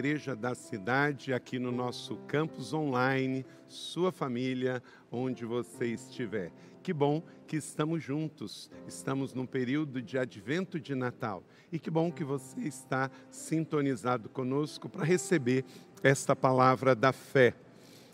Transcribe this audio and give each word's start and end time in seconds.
Igreja 0.00 0.34
da 0.34 0.54
Cidade, 0.54 1.34
aqui 1.34 1.58
no 1.58 1.70
nosso 1.70 2.16
campus 2.26 2.72
online, 2.72 3.44
sua 3.68 4.10
família, 4.10 4.82
onde 5.12 5.44
você 5.44 5.88
estiver. 5.88 6.50
Que 6.82 6.90
bom 6.90 7.22
que 7.46 7.58
estamos 7.58 8.02
juntos, 8.02 8.70
estamos 8.88 9.34
num 9.34 9.44
período 9.44 10.00
de 10.00 10.16
advento 10.16 10.80
de 10.80 10.94
Natal. 10.94 11.44
E 11.70 11.78
que 11.78 11.90
bom 11.90 12.10
que 12.10 12.24
você 12.24 12.60
está 12.60 13.10
sintonizado 13.30 14.30
conosco 14.30 14.88
para 14.88 15.04
receber 15.04 15.66
esta 16.02 16.34
palavra 16.34 16.94
da 16.94 17.12
fé. 17.12 17.52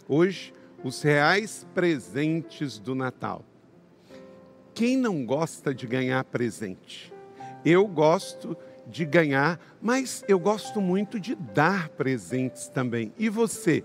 Hoje, 0.09 0.53
os 0.83 1.01
reais 1.03 1.65
presentes 1.73 2.81
do 2.81 2.97
Natal. 2.97 3.45
Quem 4.75 4.97
não 4.97 5.25
gosta 5.25 5.73
de 5.73 5.87
ganhar 5.87 6.25
presente? 6.25 7.15
Eu 7.65 7.87
gosto 7.87 8.57
de 8.87 9.05
ganhar, 9.05 9.59
mas 9.81 10.25
eu 10.29 10.39
gosto 10.39 10.81
muito 10.81 11.19
de 11.19 11.35
dar 11.35 11.89
presentes 11.91 12.69
também. 12.69 13.13
E 13.19 13.29
você? 13.29 13.85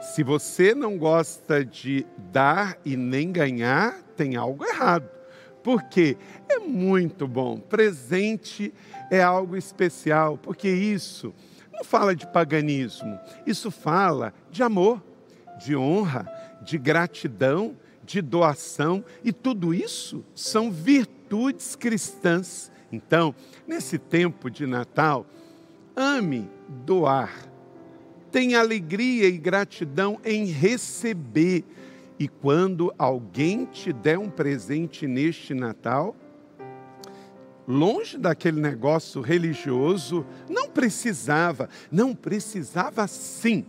Se 0.00 0.22
você 0.22 0.74
não 0.74 0.96
gosta 0.96 1.64
de 1.64 2.06
dar 2.30 2.78
e 2.84 2.96
nem 2.96 3.32
ganhar, 3.32 4.00
tem 4.16 4.36
algo 4.36 4.64
errado. 4.64 5.08
Porque 5.62 6.16
é 6.48 6.58
muito 6.58 7.26
bom. 7.26 7.58
Presente 7.58 8.72
é 9.10 9.20
algo 9.20 9.56
especial, 9.56 10.38
porque 10.38 10.68
isso 10.68 11.34
não 11.72 11.84
fala 11.84 12.14
de 12.14 12.26
paganismo, 12.26 13.18
isso 13.46 13.70
fala 13.70 14.32
de 14.50 14.62
amor, 14.62 15.02
de 15.58 15.76
honra, 15.76 16.26
de 16.62 16.78
gratidão, 16.78 17.76
de 18.04 18.22
doação, 18.22 19.04
e 19.24 19.32
tudo 19.32 19.74
isso 19.74 20.24
são 20.34 20.70
virtudes 20.70 21.74
cristãs 21.74 22.70
então, 22.90 23.34
nesse 23.66 23.98
tempo 23.98 24.50
de 24.50 24.66
Natal, 24.66 25.26
ame 25.94 26.48
doar. 26.84 27.32
Tenha 28.30 28.60
alegria 28.60 29.28
e 29.28 29.38
gratidão 29.38 30.20
em 30.24 30.46
receber. 30.46 31.64
E 32.18 32.28
quando 32.28 32.94
alguém 32.96 33.66
te 33.66 33.92
der 33.92 34.18
um 34.18 34.30
presente 34.30 35.06
neste 35.06 35.52
Natal, 35.52 36.16
longe 37.66 38.16
daquele 38.16 38.60
negócio 38.60 39.20
religioso, 39.20 40.24
não 40.48 40.68
precisava, 40.68 41.68
não 41.90 42.14
precisava 42.14 43.06
sim. 43.06 43.66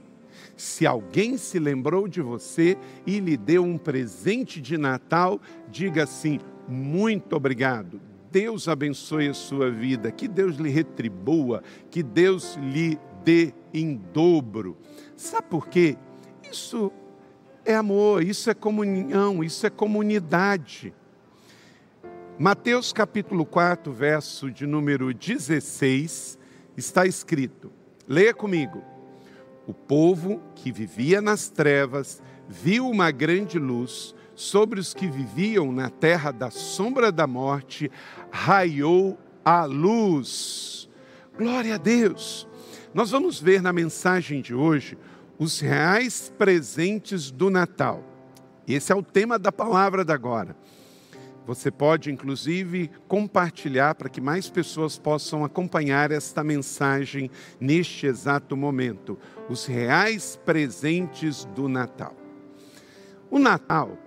Se 0.55 0.85
alguém 0.85 1.37
se 1.37 1.59
lembrou 1.59 2.07
de 2.07 2.21
você 2.21 2.77
e 3.05 3.19
lhe 3.19 3.37
deu 3.37 3.63
um 3.63 3.77
presente 3.77 4.61
de 4.61 4.77
Natal, 4.77 5.39
diga 5.69 6.03
assim: 6.03 6.39
muito 6.67 7.35
obrigado, 7.35 8.02
Deus 8.31 8.67
abençoe 8.67 9.28
a 9.28 9.33
sua 9.33 9.72
vida, 9.72 10.11
que 10.11 10.28
Deus 10.28 10.58
lhe 10.58 10.70
retribua, 10.70 11.64
que 11.89 12.03
Deus 12.03 12.56
lhe 12.56 13.00
dê 13.23 13.53
em 13.73 13.95
dobro. 13.95 14.78
Sabe 15.16 15.47
por 15.47 15.67
quê? 15.67 15.97
Isso 16.52 16.92
é 17.66 17.75
amor, 17.75 18.23
isso 18.23 18.50
é 18.50 18.53
comunhão, 18.53 19.44
isso 19.44 19.66
é 19.66 19.70
comunidade. 19.70 20.94
Mateus 22.39 22.94
capítulo 22.94 23.45
4, 23.45 23.92
verso 23.92 24.52
de 24.52 24.67
número 24.67 25.14
16, 25.14 26.38
está 26.78 27.05
escrito: 27.05 27.72
leia 28.08 28.33
comigo. 28.33 28.83
O 29.66 29.73
povo 29.73 30.42
que 30.55 30.72
vivia 30.72 31.20
nas 31.20 31.50
trevas 31.50 32.22
viu 32.48 32.88
uma 32.89 33.11
grande 33.11 33.59
luz 33.59 34.16
sobre 34.38 34.80
os 34.80 34.94
que 34.94 35.08
viviam 35.08 35.72
na 35.72 35.89
terra 35.89 36.31
da 36.31 36.52
sombra 36.52 37.11
da 37.11 37.25
morte, 37.25 37.92
raiou 38.31 39.17
a 39.44 39.66
luz. 39.66 40.89
Glória 41.38 41.75
a 41.75 41.78
Deus. 41.78 42.47
Nós 42.94 43.11
vamos 43.11 43.39
ver 43.39 43.61
na 43.61 43.72
mensagem 43.72 44.42
de 44.42 44.53
hoje 44.53 44.97
os 45.38 45.59
reais 45.59 46.33
presentes 46.38 47.30
do 47.30 47.50
Natal. 47.50 48.03
Esse 48.67 48.92
é 48.92 48.95
o 48.95 49.03
tema 49.03 49.38
da 49.38 49.52
palavra 49.52 50.03
da 50.03 50.14
agora. 50.14 50.55
Você 51.45 51.71
pode, 51.71 52.11
inclusive, 52.11 52.92
compartilhar 53.08 53.95
para 53.95 54.10
que 54.10 54.20
mais 54.20 54.49
pessoas 54.49 54.98
possam 54.98 55.45
acompanhar 55.45 56.11
esta 56.11 56.43
mensagem 56.43 57.32
neste 57.58 58.05
exato 58.05 58.58
momento. 58.58 59.17
Os 59.48 59.66
reais 59.66 60.37
presentes 60.43 61.45
do 61.55 61.70
Natal. 61.70 62.14
O 63.32 63.39
Natal 63.39 63.98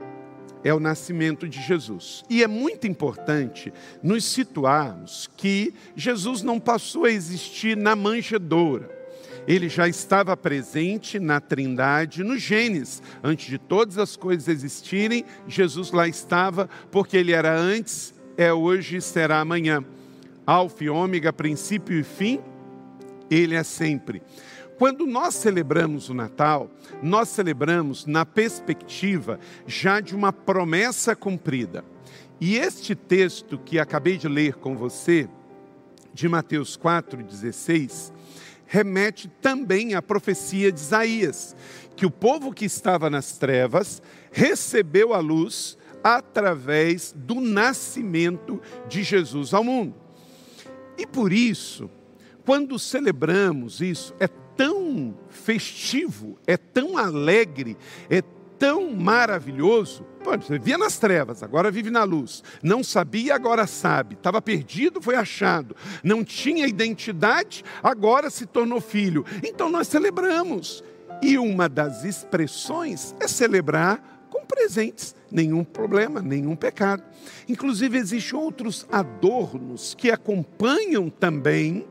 é 0.63 0.73
o 0.73 0.81
nascimento 0.81 1.49
de 1.49 1.61
Jesus. 1.61 2.25
E 2.29 2.43
é 2.43 2.47
muito 2.47 2.87
importante 2.87 3.73
nos 4.03 4.25
situarmos 4.25 5.29
que 5.37 5.75
Jesus 5.97 6.43
não 6.43 6.61
passou 6.61 7.05
a 7.05 7.11
existir 7.11 7.77
na 7.77 7.97
manjedoura. 7.97 8.99
Ele 9.47 9.69
já 9.69 9.89
estava 9.89 10.37
presente 10.37 11.19
na 11.19 11.41
Trindade, 11.41 12.23
no 12.23 12.37
Gênesis. 12.37 13.03
Antes 13.23 13.47
de 13.47 13.59
todas 13.59 13.99
as 13.99 14.17
coisas 14.17 14.49
existirem, 14.49 15.25
Jesus 15.49 15.91
lá 15.93 16.07
estava, 16.07 16.69
porque 16.91 17.17
ele 17.17 17.33
era 17.33 17.59
antes, 17.59 18.15
é 18.37 18.53
hoje 18.53 18.97
e 18.97 19.01
será 19.01 19.41
amanhã. 19.41 19.85
Alfa 20.47 20.85
e 20.85 20.91
ômega, 20.91 21.33
princípio 21.33 21.99
e 21.99 22.03
fim, 22.03 22.41
ele 23.31 23.55
é 23.55 23.63
sempre. 23.63 24.23
Quando 24.81 25.05
nós 25.05 25.35
celebramos 25.35 26.09
o 26.09 26.15
Natal, 26.15 26.71
nós 27.03 27.29
celebramos 27.29 28.07
na 28.07 28.25
perspectiva 28.25 29.39
já 29.67 30.01
de 30.01 30.17
uma 30.17 30.33
promessa 30.33 31.15
cumprida. 31.15 31.85
E 32.41 32.57
este 32.57 32.95
texto 32.95 33.59
que 33.59 33.79
acabei 33.79 34.17
de 34.17 34.27
ler 34.27 34.55
com 34.55 34.75
você, 34.75 35.29
de 36.15 36.27
Mateus 36.31 36.79
4,16, 36.79 38.11
remete 38.65 39.29
também 39.43 39.95
à 39.95 40.01
profecia 40.01 40.73
de 40.73 40.81
Isaías, 40.81 41.55
que 41.95 42.07
o 42.07 42.11
povo 42.11 42.51
que 42.51 42.65
estava 42.65 43.11
nas 43.11 43.37
trevas 43.37 44.01
recebeu 44.33 45.13
a 45.13 45.19
luz 45.19 45.77
através 46.03 47.15
do 47.15 47.39
nascimento 47.39 48.59
de 48.89 49.03
Jesus 49.03 49.53
ao 49.53 49.63
mundo. 49.63 49.95
E 50.97 51.07
por 51.07 51.35
isso, 51.35 51.91
quando 52.47 52.79
celebramos 52.79 53.83
isso, 53.83 54.15
é 54.19 54.27
tão 54.61 55.17
festivo, 55.31 56.39
é 56.47 56.55
tão 56.55 56.99
alegre, 56.99 57.79
é 58.11 58.21
tão 58.59 58.91
maravilhoso. 58.91 60.05
Pô, 60.23 60.37
você 60.37 60.59
via 60.59 60.77
nas 60.77 60.99
trevas, 60.99 61.43
agora 61.43 61.71
vive 61.71 61.89
na 61.89 62.05
luz. 62.05 62.43
Não 62.63 62.85
sabia, 62.85 63.35
agora 63.35 63.67
sabe. 63.67 64.17
Estava 64.17 64.43
perdido, 64.43 65.01
foi 65.01 65.15
achado. 65.15 65.75
Não 66.05 66.23
tinha 66.23 66.67
identidade, 66.67 67.65
agora 67.83 68.29
se 68.29 68.45
tornou 68.45 68.83
filho. 68.83 69.25
Então 69.43 69.71
nós 69.71 69.89
celebramos. 69.89 70.85
E 71.23 71.39
uma 71.39 71.67
das 71.67 72.05
expressões 72.05 73.15
é 73.19 73.27
celebrar 73.27 74.27
com 74.29 74.45
presentes. 74.45 75.15
Nenhum 75.33 75.65
problema, 75.65 76.21
nenhum 76.21 76.55
pecado. 76.55 77.03
Inclusive, 77.49 77.97
existem 77.97 78.39
outros 78.39 78.87
adornos 78.93 79.95
que 79.95 80.11
acompanham 80.11 81.09
também 81.09 81.89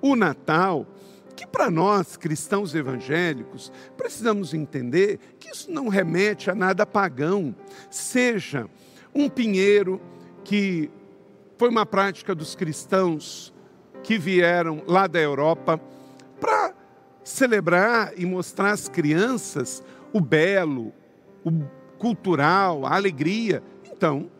o 0.00 0.16
Natal 0.16 0.86
que 1.36 1.46
para 1.46 1.70
nós, 1.70 2.16
cristãos 2.16 2.74
evangélicos, 2.74 3.70
precisamos 3.96 4.54
entender 4.54 5.18
que 5.38 5.50
isso 5.50 5.70
não 5.70 5.88
remete 5.88 6.50
a 6.50 6.54
nada 6.54 6.86
pagão, 6.86 7.54
seja 7.90 8.66
um 9.14 9.28
pinheiro 9.28 10.00
que 10.42 10.90
foi 11.58 11.68
uma 11.68 11.84
prática 11.84 12.34
dos 12.34 12.54
cristãos 12.54 13.52
que 14.02 14.18
vieram 14.18 14.82
lá 14.86 15.06
da 15.06 15.20
Europa 15.20 15.80
para 16.40 16.74
celebrar 17.22 18.12
e 18.16 18.24
mostrar 18.24 18.70
às 18.70 18.88
crianças 18.88 19.82
o 20.12 20.20
belo, 20.20 20.92
o 21.44 21.50
cultural, 21.98 22.86
a 22.86 22.94
alegria. 22.94 23.62
Então, 23.84 24.30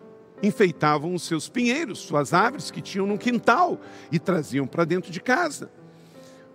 enfeitavam 0.43 1.15
os 1.15 1.23
seus 1.23 1.49
pinheiros, 1.49 1.99
suas 1.99 2.33
árvores 2.33 2.71
que 2.71 2.81
tinham 2.81 3.07
no 3.07 3.19
quintal 3.19 3.81
e 4.13 4.19
traziam 4.19 4.67
para 4.67 4.85
dentro 4.85 5.11
de 5.11 5.21
casa. 5.21 5.71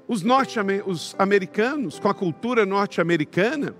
Os, 0.07 0.23
norte 0.23 0.59
os 0.85 1.15
americanos, 1.17 1.99
com 1.99 2.09
a 2.09 2.13
cultura 2.13 2.65
norte-americana, 2.65 3.75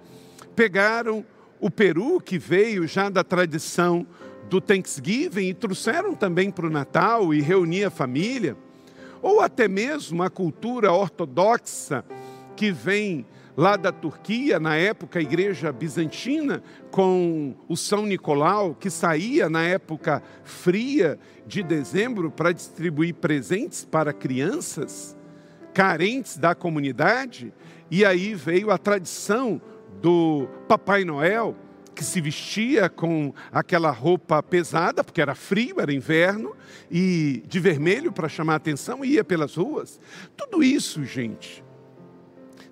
pegaram 0.55 1.25
o 1.59 1.69
peru, 1.69 2.19
que 2.19 2.37
veio 2.37 2.87
já 2.87 3.09
da 3.09 3.23
tradição 3.23 4.05
do 4.49 4.61
Thanksgiving, 4.61 5.47
e 5.47 5.53
trouxeram 5.53 6.15
também 6.15 6.49
para 6.51 6.67
o 6.67 6.69
Natal 6.69 7.33
e 7.33 7.41
reunia 7.41 7.87
a 7.87 7.91
família. 7.91 8.55
Ou 9.21 9.41
até 9.41 9.67
mesmo 9.67 10.23
a 10.23 10.29
cultura 10.29 10.91
ortodoxa, 10.91 12.03
que 12.55 12.71
vem 12.71 13.25
lá 13.55 13.75
da 13.75 13.91
Turquia, 13.91 14.59
na 14.59 14.75
época 14.75 15.19
a 15.19 15.21
igreja 15.21 15.71
bizantina, 15.71 16.63
com 16.89 17.55
o 17.67 17.75
São 17.75 18.05
Nicolau, 18.05 18.73
que 18.73 18.89
saía 18.89 19.49
na 19.49 19.63
época 19.63 20.23
fria 20.43 21.19
de 21.45 21.61
dezembro 21.61 22.31
para 22.31 22.51
distribuir 22.51 23.15
presentes 23.15 23.85
para 23.85 24.13
crianças 24.13 25.15
carentes 25.73 26.37
da 26.37 26.53
comunidade, 26.53 27.53
e 27.89 28.05
aí 28.05 28.33
veio 28.33 28.71
a 28.71 28.77
tradição 28.77 29.61
do 30.01 30.47
Papai 30.67 31.03
Noel, 31.03 31.55
que 31.93 32.03
se 32.03 32.21
vestia 32.21 32.89
com 32.89 33.33
aquela 33.51 33.91
roupa 33.91 34.41
pesada, 34.41 35.03
porque 35.03 35.21
era 35.21 35.35
frio, 35.35 35.79
era 35.79 35.93
inverno, 35.93 36.55
e 36.89 37.43
de 37.47 37.59
vermelho 37.59 38.11
para 38.11 38.29
chamar 38.29 38.53
a 38.53 38.57
atenção, 38.57 39.03
e 39.03 39.13
ia 39.13 39.23
pelas 39.23 39.55
ruas. 39.55 39.99
Tudo 40.35 40.63
isso, 40.63 41.03
gente, 41.03 41.63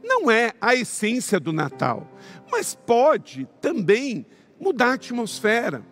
não 0.01 0.31
é 0.31 0.53
a 0.59 0.73
essência 0.73 1.39
do 1.39 1.53
Natal, 1.53 2.09
mas 2.51 2.73
pode 2.73 3.47
também 3.61 4.25
mudar 4.59 4.91
a 4.91 4.93
atmosfera. 4.93 5.83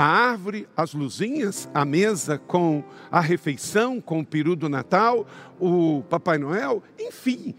A 0.00 0.30
árvore, 0.30 0.66
as 0.74 0.94
luzinhas, 0.94 1.68
a 1.74 1.84
mesa 1.84 2.38
com 2.38 2.82
a 3.10 3.20
refeição, 3.20 4.00
com 4.00 4.20
o 4.20 4.24
peru 4.24 4.56
do 4.56 4.66
Natal, 4.66 5.26
o 5.60 6.02
Papai 6.08 6.38
Noel, 6.38 6.82
enfim, 6.98 7.54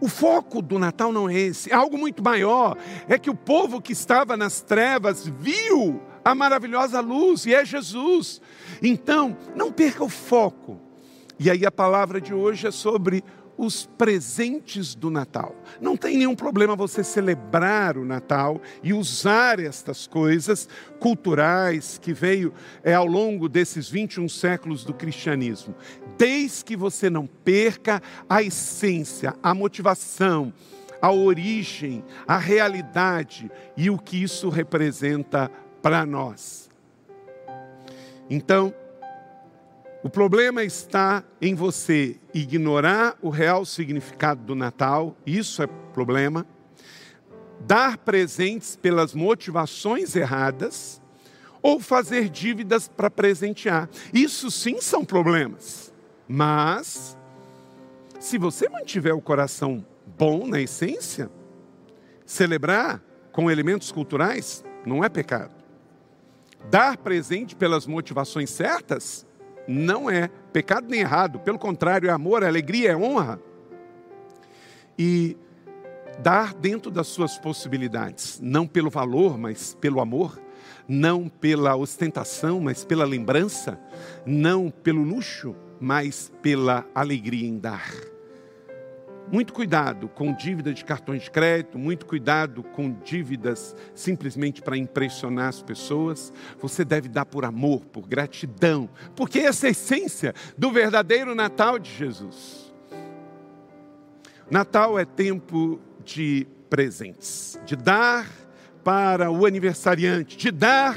o 0.00 0.08
foco 0.08 0.60
do 0.60 0.76
Natal 0.76 1.12
não 1.12 1.30
é 1.30 1.34
esse, 1.38 1.70
é 1.70 1.74
algo 1.76 1.96
muito 1.96 2.20
maior. 2.20 2.76
É 3.08 3.16
que 3.16 3.30
o 3.30 3.34
povo 3.34 3.80
que 3.80 3.92
estava 3.92 4.36
nas 4.36 4.60
trevas 4.60 5.28
viu 5.28 6.02
a 6.24 6.34
maravilhosa 6.34 6.98
luz 6.98 7.46
e 7.46 7.54
é 7.54 7.64
Jesus. 7.64 8.42
Então, 8.82 9.36
não 9.54 9.70
perca 9.70 10.02
o 10.02 10.08
foco. 10.08 10.80
E 11.38 11.48
aí 11.48 11.64
a 11.64 11.70
palavra 11.70 12.20
de 12.20 12.34
hoje 12.34 12.66
é 12.66 12.72
sobre 12.72 13.22
os 13.58 13.84
presentes 13.84 14.94
do 14.94 15.10
Natal. 15.10 15.54
Não 15.80 15.96
tem 15.96 16.16
nenhum 16.16 16.36
problema 16.36 16.76
você 16.76 17.02
celebrar 17.02 17.98
o 17.98 18.04
Natal 18.04 18.60
e 18.82 18.94
usar 18.94 19.58
estas 19.58 20.06
coisas 20.06 20.68
culturais 21.00 21.98
que 22.00 22.12
veio 22.12 22.54
é, 22.84 22.94
ao 22.94 23.06
longo 23.06 23.48
desses 23.48 23.90
21 23.90 24.28
séculos 24.28 24.84
do 24.84 24.94
cristianismo, 24.94 25.74
desde 26.16 26.64
que 26.64 26.76
você 26.76 27.10
não 27.10 27.26
perca 27.26 28.00
a 28.28 28.40
essência, 28.42 29.34
a 29.42 29.52
motivação, 29.52 30.52
a 31.02 31.12
origem, 31.12 32.04
a 32.26 32.38
realidade 32.38 33.50
e 33.76 33.90
o 33.90 33.98
que 33.98 34.22
isso 34.22 34.48
representa 34.48 35.50
para 35.82 36.06
nós. 36.06 36.68
Então, 38.30 38.74
o 40.08 40.10
problema 40.10 40.64
está 40.64 41.22
em 41.38 41.54
você 41.54 42.16
ignorar 42.32 43.18
o 43.20 43.28
real 43.28 43.66
significado 43.66 44.42
do 44.42 44.54
Natal, 44.54 45.14
isso 45.26 45.62
é 45.62 45.66
problema. 45.66 46.46
Dar 47.60 47.98
presentes 47.98 48.74
pelas 48.74 49.12
motivações 49.12 50.16
erradas 50.16 50.98
ou 51.60 51.78
fazer 51.78 52.30
dívidas 52.30 52.88
para 52.88 53.10
presentear. 53.10 53.86
Isso 54.10 54.50
sim 54.50 54.80
são 54.80 55.04
problemas. 55.04 55.92
Mas 56.26 57.14
se 58.18 58.38
você 58.38 58.66
mantiver 58.66 59.14
o 59.14 59.20
coração 59.20 59.84
bom 60.18 60.46
na 60.46 60.58
essência, 60.58 61.30
celebrar 62.24 63.02
com 63.30 63.50
elementos 63.50 63.92
culturais 63.92 64.64
não 64.86 65.04
é 65.04 65.10
pecado. 65.10 65.54
Dar 66.70 66.96
presente 66.96 67.54
pelas 67.54 67.86
motivações 67.86 68.48
certas 68.48 69.27
não 69.68 70.10
é 70.10 70.28
pecado 70.52 70.88
nem 70.88 71.00
errado, 71.00 71.38
pelo 71.38 71.58
contrário, 71.58 72.08
é 72.08 72.12
amor, 72.12 72.42
é 72.42 72.46
alegria, 72.46 72.92
é 72.92 72.96
honra. 72.96 73.38
E 74.98 75.36
dar 76.20 76.54
dentro 76.54 76.90
das 76.90 77.06
suas 77.06 77.38
possibilidades, 77.38 78.40
não 78.42 78.66
pelo 78.66 78.88
valor, 78.88 79.36
mas 79.38 79.74
pelo 79.74 80.00
amor, 80.00 80.40
não 80.88 81.28
pela 81.28 81.76
ostentação, 81.76 82.58
mas 82.60 82.82
pela 82.84 83.04
lembrança, 83.04 83.78
não 84.24 84.70
pelo 84.70 85.02
luxo, 85.02 85.54
mas 85.78 86.32
pela 86.42 86.86
alegria 86.94 87.46
em 87.46 87.58
dar. 87.58 87.92
Muito 89.30 89.52
cuidado 89.52 90.08
com 90.08 90.32
dívida 90.32 90.72
de 90.72 90.82
cartões 90.82 91.24
de 91.24 91.30
crédito, 91.30 91.78
muito 91.78 92.06
cuidado 92.06 92.62
com 92.62 92.90
dívidas 92.90 93.76
simplesmente 93.94 94.62
para 94.62 94.74
impressionar 94.74 95.48
as 95.48 95.60
pessoas. 95.60 96.32
Você 96.58 96.82
deve 96.82 97.10
dar 97.10 97.26
por 97.26 97.44
amor, 97.44 97.84
por 97.84 98.08
gratidão, 98.08 98.88
porque 99.14 99.40
essa 99.40 99.66
é 99.66 99.68
a 99.68 99.70
essência 99.72 100.34
do 100.56 100.70
verdadeiro 100.70 101.34
Natal 101.34 101.78
de 101.78 101.94
Jesus. 101.94 102.72
Natal 104.50 104.98
é 104.98 105.04
tempo 105.04 105.78
de 106.02 106.46
presentes, 106.70 107.60
de 107.66 107.76
dar 107.76 108.26
para 108.82 109.30
o 109.30 109.44
aniversariante, 109.44 110.38
de 110.38 110.50
dar 110.50 110.96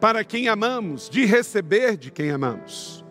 para 0.00 0.22
quem 0.22 0.46
amamos, 0.46 1.10
de 1.10 1.24
receber 1.24 1.96
de 1.96 2.12
quem 2.12 2.30
amamos, 2.30 3.04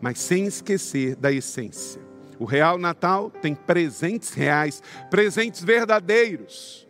mas 0.00 0.20
sem 0.20 0.46
esquecer 0.46 1.16
da 1.16 1.32
essência 1.32 2.07
o 2.38 2.44
real 2.44 2.78
Natal 2.78 3.30
tem 3.30 3.54
presentes 3.54 4.32
reais, 4.32 4.82
presentes 5.10 5.62
verdadeiros. 5.62 6.86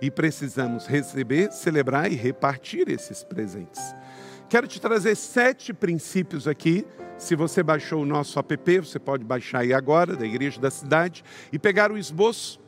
E 0.00 0.10
precisamos 0.10 0.86
receber, 0.86 1.52
celebrar 1.52 2.10
e 2.10 2.16
repartir 2.16 2.88
esses 2.88 3.22
presentes. 3.22 3.80
Quero 4.48 4.66
te 4.66 4.80
trazer 4.80 5.14
sete 5.14 5.72
princípios 5.72 6.46
aqui. 6.46 6.84
Se 7.16 7.36
você 7.36 7.62
baixou 7.62 8.02
o 8.02 8.06
nosso 8.06 8.38
app, 8.38 8.78
você 8.80 8.98
pode 8.98 9.24
baixar 9.24 9.60
aí 9.60 9.72
agora, 9.72 10.16
da 10.16 10.26
Igreja 10.26 10.60
da 10.60 10.70
Cidade, 10.70 11.24
e 11.52 11.58
pegar 11.58 11.92
o 11.92 11.96
esboço, 11.96 12.60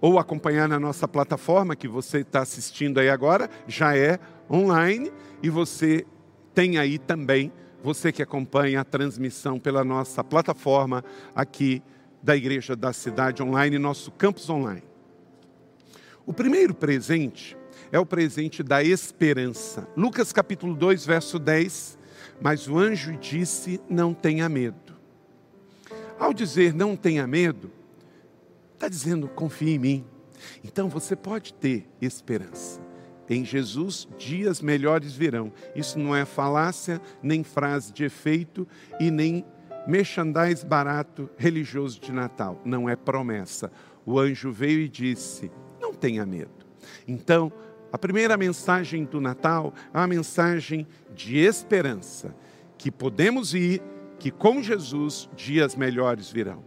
ou 0.00 0.18
acompanhar 0.18 0.68
na 0.68 0.78
nossa 0.78 1.08
plataforma 1.08 1.74
que 1.74 1.88
você 1.88 2.18
está 2.18 2.40
assistindo 2.40 2.98
aí 2.98 3.10
agora, 3.10 3.50
já 3.66 3.96
é 3.96 4.20
online, 4.48 5.12
e 5.42 5.50
você 5.50 6.06
tem 6.54 6.78
aí 6.78 6.96
também 6.96 7.52
você 7.82 8.10
que 8.12 8.22
acompanha 8.22 8.80
a 8.80 8.84
transmissão 8.84 9.58
pela 9.58 9.84
nossa 9.84 10.22
plataforma 10.24 11.04
aqui 11.34 11.82
da 12.22 12.36
Igreja 12.36 12.74
da 12.74 12.92
Cidade 12.92 13.42
Online, 13.42 13.78
nosso 13.78 14.10
campus 14.10 14.50
online. 14.50 14.82
O 16.26 16.32
primeiro 16.32 16.74
presente 16.74 17.56
é 17.90 17.98
o 17.98 18.06
presente 18.06 18.62
da 18.62 18.82
esperança. 18.82 19.88
Lucas 19.96 20.32
capítulo 20.32 20.74
2, 20.74 21.06
verso 21.06 21.38
10. 21.38 21.98
Mas 22.40 22.68
o 22.68 22.78
anjo 22.78 23.16
disse: 23.16 23.80
Não 23.88 24.12
tenha 24.12 24.48
medo. 24.48 24.88
Ao 26.18 26.34
dizer 26.34 26.74
não 26.74 26.96
tenha 26.96 27.26
medo, 27.26 27.70
está 28.74 28.88
dizendo 28.88 29.28
confie 29.28 29.70
em 29.70 29.78
mim. 29.78 30.04
Então 30.64 30.88
você 30.88 31.14
pode 31.14 31.54
ter 31.54 31.88
esperança. 32.00 32.87
Em 33.28 33.44
Jesus, 33.44 34.08
dias 34.18 34.60
melhores 34.62 35.12
virão. 35.12 35.52
Isso 35.74 35.98
não 35.98 36.16
é 36.16 36.24
falácia, 36.24 37.00
nem 37.22 37.44
frase 37.44 37.92
de 37.92 38.04
efeito 38.04 38.66
e 38.98 39.10
nem 39.10 39.44
merchandise 39.86 40.64
barato 40.64 41.28
religioso 41.36 42.00
de 42.00 42.12
Natal. 42.12 42.60
Não 42.64 42.88
é 42.88 42.96
promessa. 42.96 43.70
O 44.04 44.18
anjo 44.18 44.50
veio 44.50 44.80
e 44.80 44.88
disse: 44.88 45.50
Não 45.80 45.92
tenha 45.92 46.24
medo. 46.24 46.66
Então, 47.06 47.52
a 47.92 47.98
primeira 47.98 48.36
mensagem 48.36 49.04
do 49.04 49.20
Natal 49.20 49.72
é 49.92 49.98
uma 49.98 50.06
mensagem 50.06 50.86
de 51.14 51.38
esperança, 51.38 52.34
que 52.76 52.90
podemos 52.90 53.54
ir, 53.54 53.82
que 54.18 54.30
com 54.30 54.62
Jesus 54.62 55.28
dias 55.34 55.74
melhores 55.74 56.30
virão. 56.30 56.62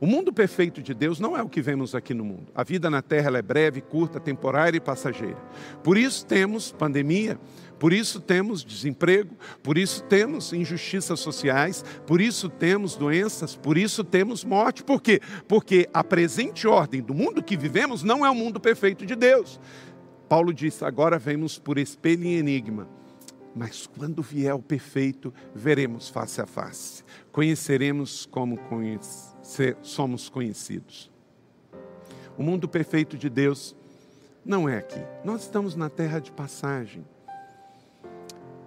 O 0.00 0.06
mundo 0.06 0.32
perfeito 0.32 0.82
de 0.82 0.92
Deus 0.92 1.20
não 1.20 1.36
é 1.36 1.42
o 1.42 1.48
que 1.48 1.62
vemos 1.62 1.94
aqui 1.94 2.12
no 2.12 2.24
mundo. 2.24 2.50
A 2.54 2.64
vida 2.64 2.90
na 2.90 3.00
terra 3.00 3.38
é 3.38 3.42
breve, 3.42 3.80
curta, 3.80 4.18
temporária 4.18 4.76
e 4.76 4.80
passageira. 4.80 5.38
Por 5.82 5.96
isso 5.96 6.26
temos 6.26 6.72
pandemia, 6.72 7.38
por 7.78 7.92
isso 7.92 8.20
temos 8.20 8.64
desemprego, 8.64 9.36
por 9.62 9.78
isso 9.78 10.02
temos 10.04 10.52
injustiças 10.52 11.20
sociais, 11.20 11.84
por 12.06 12.20
isso 12.20 12.48
temos 12.48 12.96
doenças, 12.96 13.54
por 13.54 13.78
isso 13.78 14.02
temos 14.02 14.44
morte. 14.44 14.82
Por 14.82 15.00
quê? 15.00 15.20
Porque 15.46 15.88
a 15.94 16.02
presente 16.02 16.66
ordem 16.66 17.00
do 17.00 17.14
mundo 17.14 17.42
que 17.42 17.56
vivemos 17.56 18.02
não 18.02 18.26
é 18.26 18.30
o 18.30 18.34
mundo 18.34 18.58
perfeito 18.58 19.06
de 19.06 19.14
Deus. 19.14 19.60
Paulo 20.28 20.52
disse: 20.52 20.84
agora 20.84 21.18
vemos 21.18 21.58
por 21.58 21.78
espelho 21.78 22.24
e 22.24 22.36
enigma 22.36 22.88
mas 23.54 23.86
quando 23.86 24.20
vier 24.20 24.52
o 24.52 24.58
perfeito, 24.58 25.32
veremos 25.54 26.08
face 26.08 26.40
a 26.40 26.46
face, 26.46 27.04
conheceremos 27.30 28.26
como 28.26 28.58
somos 29.82 30.28
conhecidos. 30.28 31.10
O 32.36 32.42
mundo 32.42 32.68
perfeito 32.68 33.16
de 33.16 33.28
Deus 33.28 33.76
não 34.44 34.68
é 34.68 34.78
aqui, 34.78 35.00
nós 35.24 35.42
estamos 35.42 35.76
na 35.76 35.88
terra 35.88 36.18
de 36.18 36.32
passagem. 36.32 37.04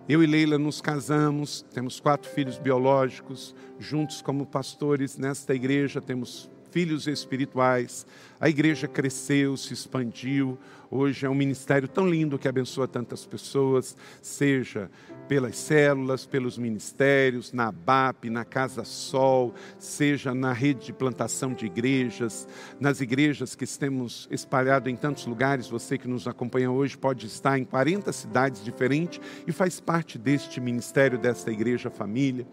Eu 0.08 0.24
e 0.24 0.26
Leila 0.26 0.58
nos 0.58 0.80
casamos, 0.80 1.66
temos 1.74 2.00
quatro 2.00 2.32
filhos 2.32 2.58
biológicos, 2.58 3.54
juntos 3.78 4.22
como 4.22 4.46
pastores 4.46 5.18
nesta 5.18 5.54
igreja, 5.54 6.00
temos 6.00 6.50
filhos 6.72 7.08
espirituais. 7.08 8.06
A 8.40 8.48
igreja 8.48 8.88
cresceu, 8.88 9.58
se 9.58 9.74
expandiu. 9.74 10.58
Hoje 10.90 11.26
é 11.26 11.30
um 11.30 11.36
ministério 11.36 11.88
tão 11.88 12.08
lindo 12.08 12.40
que 12.40 12.48
abençoa 12.48 12.88
tantas 12.88 13.26
pessoas, 13.26 13.98
seja 14.22 14.90
pelas 15.28 15.58
células, 15.58 16.26
pelos 16.26 16.58
ministérios, 16.58 17.52
na 17.52 17.72
BAP, 17.72 18.26
na 18.30 18.46
Casa 18.46 18.84
Sol, 18.84 19.54
seja 19.78 20.34
na 20.34 20.54
rede 20.54 20.88
de 20.88 20.94
plantação 20.94 21.54
de 21.54 21.66
igrejas, 21.66 22.48
nas 22.80 23.02
igrejas 23.02 23.56
que 23.56 23.64
estamos 23.64 24.28
espalhados 24.32 24.92
em 24.92 24.96
tantos 24.96 25.26
lugares. 25.26 25.68
Você 25.68 25.98
que 25.98 26.08
nos 26.08 26.28
acompanha 26.28 26.72
hoje 26.72 26.98
pode 26.98 27.26
estar 27.26 27.58
em 27.60 27.66
40 27.66 28.12
cidades 28.12 28.64
diferentes 28.64 29.20
e 29.46 29.52
faz 29.52 29.80
parte 29.80 30.18
deste 30.18 30.62
ministério, 30.62 31.18
desta 31.18 31.52
igreja 31.52 31.90
família. 31.90 32.48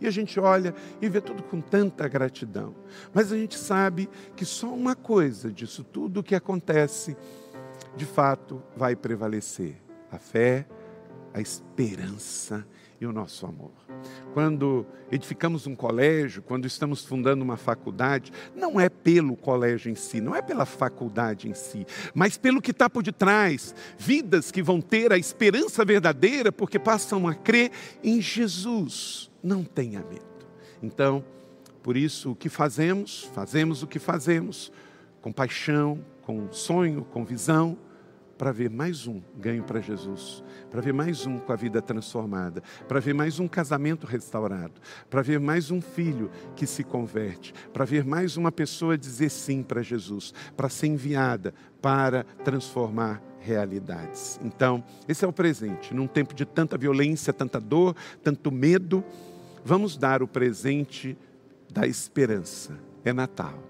E 0.00 0.06
a 0.06 0.10
gente 0.10 0.40
olha 0.40 0.74
e 1.00 1.08
vê 1.08 1.20
tudo 1.20 1.42
com 1.42 1.60
tanta 1.60 2.08
gratidão. 2.08 2.74
Mas 3.12 3.30
a 3.30 3.36
gente 3.36 3.58
sabe 3.58 4.08
que 4.34 4.44
só 4.44 4.72
uma 4.72 4.96
coisa 4.96 5.52
disso 5.52 5.84
tudo 5.84 6.22
que 6.22 6.34
acontece, 6.34 7.16
de 7.96 8.06
fato, 8.06 8.62
vai 8.74 8.96
prevalecer: 8.96 9.76
a 10.10 10.18
fé, 10.18 10.66
a 11.32 11.40
esperança 11.40 12.66
e 13.00 13.06
o 13.06 13.12
nosso 13.12 13.46
amor. 13.46 13.72
Quando 14.34 14.86
edificamos 15.10 15.66
um 15.66 15.74
colégio, 15.74 16.42
quando 16.42 16.66
estamos 16.66 17.04
fundando 17.04 17.42
uma 17.42 17.56
faculdade, 17.56 18.30
não 18.54 18.78
é 18.78 18.88
pelo 18.88 19.36
colégio 19.36 19.90
em 19.90 19.94
si, 19.94 20.20
não 20.20 20.36
é 20.36 20.42
pela 20.42 20.66
faculdade 20.66 21.48
em 21.48 21.54
si, 21.54 21.86
mas 22.14 22.36
pelo 22.36 22.60
que 22.60 22.72
está 22.72 22.90
por 22.90 23.02
detrás. 23.02 23.74
Vidas 23.98 24.50
que 24.50 24.62
vão 24.62 24.80
ter 24.80 25.12
a 25.12 25.18
esperança 25.18 25.84
verdadeira 25.84 26.52
porque 26.52 26.78
passam 26.78 27.26
a 27.26 27.34
crer 27.34 27.70
em 28.04 28.20
Jesus. 28.20 29.30
Não 29.42 29.64
tenha 29.64 30.00
medo. 30.00 30.24
Então, 30.82 31.24
por 31.82 31.96
isso, 31.96 32.32
o 32.32 32.36
que 32.36 32.50
fazemos? 32.50 33.24
Fazemos 33.34 33.82
o 33.82 33.86
que 33.86 33.98
fazemos 33.98 34.70
com 35.22 35.32
paixão, 35.32 36.04
com 36.22 36.52
sonho, 36.52 37.02
com 37.04 37.24
visão 37.24 37.78
para 38.40 38.52
ver 38.52 38.70
mais 38.70 39.06
um 39.06 39.20
ganho 39.36 39.62
para 39.62 39.82
Jesus, 39.82 40.42
para 40.70 40.80
ver 40.80 40.94
mais 40.94 41.26
um 41.26 41.38
com 41.38 41.52
a 41.52 41.56
vida 41.56 41.82
transformada, 41.82 42.62
para 42.88 42.98
ver 42.98 43.12
mais 43.12 43.38
um 43.38 43.46
casamento 43.46 44.06
restaurado, 44.06 44.80
para 45.10 45.20
ver 45.20 45.38
mais 45.38 45.70
um 45.70 45.78
filho 45.78 46.30
que 46.56 46.66
se 46.66 46.82
converte, 46.82 47.52
para 47.70 47.84
ver 47.84 48.02
mais 48.02 48.38
uma 48.38 48.50
pessoa 48.50 48.96
dizer 48.96 49.28
sim 49.28 49.62
para 49.62 49.82
Jesus, 49.82 50.32
para 50.56 50.70
ser 50.70 50.86
enviada 50.86 51.52
para 51.82 52.24
transformar 52.42 53.22
realidades. 53.40 54.40
Então, 54.42 54.82
esse 55.06 55.22
é 55.22 55.28
o 55.28 55.32
presente. 55.34 55.92
Num 55.92 56.06
tempo 56.06 56.34
de 56.34 56.46
tanta 56.46 56.78
violência, 56.78 57.34
tanta 57.34 57.60
dor, 57.60 57.94
tanto 58.22 58.50
medo, 58.50 59.04
vamos 59.62 59.98
dar 59.98 60.22
o 60.22 60.26
presente 60.26 61.14
da 61.70 61.86
esperança. 61.86 62.78
É 63.04 63.12
Natal. 63.12 63.69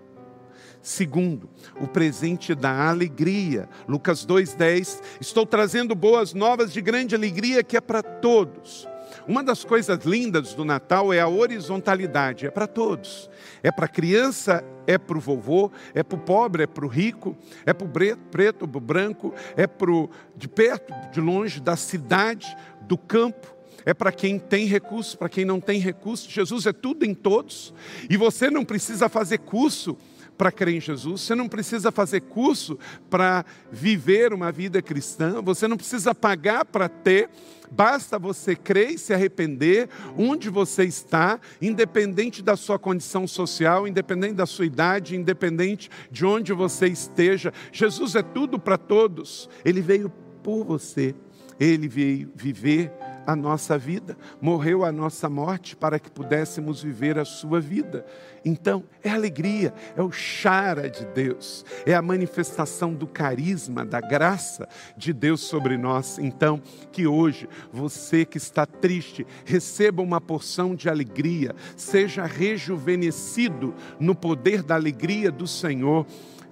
Segundo, 0.83 1.49
o 1.79 1.87
presente 1.87 2.55
da 2.55 2.89
alegria. 2.89 3.69
Lucas 3.87 4.25
2,10. 4.25 5.01
Estou 5.21 5.45
trazendo 5.45 5.95
boas 5.95 6.33
novas 6.33 6.73
de 6.73 6.81
grande 6.81 7.15
alegria 7.15 7.63
que 7.63 7.77
é 7.77 7.81
para 7.81 8.03
todos. 8.03 8.89
Uma 9.29 9.45
das 9.45 9.63
coisas 9.63 10.05
lindas 10.05 10.55
do 10.55 10.65
Natal 10.65 11.13
é 11.13 11.21
a 11.21 11.29
horizontalidade, 11.29 12.47
é 12.47 12.51
para 12.51 12.67
todos. 12.67 13.29
É 13.63 13.71
para 13.71 13.87
criança, 13.87 14.65
é 14.87 14.97
para 14.97 15.19
o 15.19 15.21
vovô, 15.21 15.71
é 15.95 16.03
para 16.03 16.17
o 16.17 16.21
pobre, 16.21 16.63
é 16.63 16.67
para 16.67 16.87
o 16.87 16.89
rico, 16.89 17.37
é 17.67 17.73
para 17.73 17.87
o 17.87 17.91
preto, 18.31 18.67
para 18.67 18.79
o 18.79 18.81
branco, 18.81 19.35
é 19.57 19.67
para 19.67 19.91
o 19.91 20.09
de 20.35 20.49
perto, 20.49 20.93
de 21.13 21.21
longe, 21.21 21.61
da 21.61 21.77
cidade, 21.77 22.57
do 22.83 22.97
campo 22.97 23.61
é 23.85 23.95
para 23.95 24.13
quem 24.13 24.39
tem 24.39 24.67
recursos, 24.67 25.15
para 25.15 25.29
quem 25.29 25.45
não 25.45 25.61
tem 25.61 25.81
recursos. 25.81 26.31
Jesus 26.31 26.67
é 26.67 26.73
tudo 26.73 27.05
em 27.05 27.15
todos. 27.15 27.73
E 28.09 28.17
você 28.17 28.51
não 28.51 28.65
precisa 28.65 29.09
fazer 29.09 29.39
curso 29.39 29.97
para 30.40 30.50
crer 30.50 30.76
em 30.76 30.80
Jesus, 30.80 31.20
você 31.20 31.35
não 31.35 31.47
precisa 31.47 31.92
fazer 31.92 32.23
curso 32.23 32.78
para 33.11 33.44
viver 33.70 34.32
uma 34.32 34.50
vida 34.50 34.80
cristã, 34.80 35.42
você 35.42 35.68
não 35.68 35.76
precisa 35.76 36.14
pagar 36.14 36.64
para 36.64 36.88
ter, 36.88 37.28
basta 37.70 38.18
você 38.18 38.56
crer 38.56 38.92
e 38.92 38.99
se 38.99 39.12
arrepender 39.12 39.90
onde 40.16 40.49
você 40.49 40.85
está, 40.85 41.38
independente 41.61 42.40
da 42.40 42.56
sua 42.56 42.78
condição 42.78 43.28
social, 43.28 43.87
independente 43.87 44.32
da 44.32 44.47
sua 44.47 44.64
idade, 44.64 45.14
independente 45.14 45.90
de 46.11 46.25
onde 46.25 46.54
você 46.54 46.87
esteja. 46.87 47.52
Jesus 47.70 48.14
é 48.14 48.23
tudo 48.23 48.59
para 48.59 48.78
todos, 48.78 49.47
ele 49.62 49.82
veio 49.82 50.11
por 50.42 50.64
você, 50.64 51.14
ele 51.61 51.87
veio 51.87 52.32
viver 52.35 52.90
a 53.31 53.37
nossa 53.37 53.79
vida, 53.79 54.17
morreu 54.41 54.85
a 54.85 54.91
nossa 54.91 55.29
morte 55.29 55.77
para 55.77 55.99
que 55.99 56.11
pudéssemos 56.11 56.83
viver 56.83 57.19
a 57.19 57.25
sua 57.25 57.61
vida. 57.61 58.05
Então, 58.45 58.85
é 59.05 59.11
alegria, 59.11 59.73
é 59.97 60.03
o 60.03 60.11
chara 60.11 60.89
de 60.89 61.05
Deus, 61.07 61.65
é 61.87 61.95
a 61.95 62.03
manifestação 62.03 62.93
do 62.93 63.07
carisma, 63.07 63.85
da 63.85 64.01
graça 64.01 64.69
de 64.97 65.13
Deus 65.13 65.43
sobre 65.43 65.77
nós. 65.77 66.19
Então, 66.19 66.61
que 66.91 67.07
hoje 67.07 67.49
você 67.73 68.25
que 68.25 68.39
está 68.39 68.67
triste 68.67 69.27
receba 69.45 70.03
uma 70.03 70.21
porção 70.21 70.75
de 70.75 70.89
alegria, 70.89 71.55
seja 71.77 72.25
rejuvenescido 72.25 73.75
no 73.99 74.15
poder 74.15 74.63
da 74.63 74.75
alegria 74.75 75.31
do 75.31 75.47
Senhor. 75.47 76.05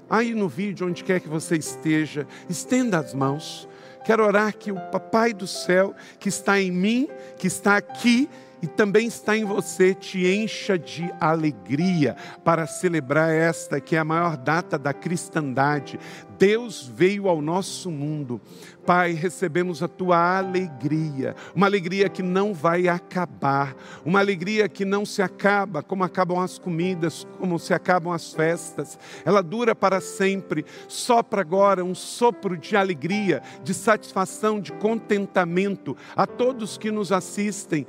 Aí 0.09 0.35
no 0.35 0.49
vídeo, 0.49 0.87
onde 0.87 1.03
quer 1.03 1.21
que 1.21 1.29
você 1.29 1.57
esteja, 1.57 2.27
estenda 2.49 2.99
as 2.99 3.13
mãos 3.13 3.69
Quero 4.09 4.25
orar 4.25 4.57
que 4.57 4.73
o 4.73 4.81
Papai 4.91 5.35
do 5.35 5.47
céu, 5.47 5.95
que 6.19 6.31
está 6.31 6.59
em 6.59 6.73
mim, 6.73 7.11
que 7.37 7.47
está 7.47 7.77
aqui, 7.77 8.27
e 8.61 8.67
também 8.67 9.07
está 9.07 9.37
em 9.37 9.45
você, 9.45 9.95
te 9.95 10.27
encha 10.27 10.79
de 10.79 11.11
alegria 11.21 12.17
para 12.45 12.67
celebrar 12.67 13.31
esta 13.31 13.81
que 13.81 13.95
é 13.95 13.99
a 13.99 14.05
maior 14.05 14.37
data 14.37 14.79
da 14.79 14.93
cristandade. 14.93 15.99
Deus 16.39 16.87
veio 16.87 17.29
ao 17.29 17.43
nosso 17.43 17.91
mundo. 17.91 18.41
Pai, 18.87 19.13
recebemos 19.13 19.83
a 19.83 19.89
tua 19.89 20.39
alegria, 20.39 21.35
uma 21.55 21.67
alegria 21.67 22.09
que 22.09 22.23
não 22.23 22.55
vai 22.55 22.89
acabar, 22.89 23.77
uma 24.05 24.19
alegria 24.19 24.69
que 24.69 24.85
não 24.85 25.05
se 25.05 25.21
acaba, 25.21 25.83
como 25.83 26.05
acabam 26.05 26.39
as 26.39 26.59
comidas, 26.59 27.27
como 27.39 27.59
se 27.59 27.75
acabam 27.75 28.13
as 28.13 28.33
festas. 28.33 28.99
Ela 29.25 29.43
dura 29.43 29.75
para 29.75 30.01
sempre. 30.01 30.65
Sopra 30.87 31.43
agora 31.43 31.85
um 31.85 31.95
sopro 31.95 32.57
de 32.57 32.77
alegria, 32.77 33.43
de 33.63 33.75
satisfação, 33.75 34.61
de 34.61 34.73
contentamento 34.73 35.97
a 36.17 36.27
todos 36.27 36.79
que 36.79 36.91
nos 36.91 37.13
assistem 37.13 37.87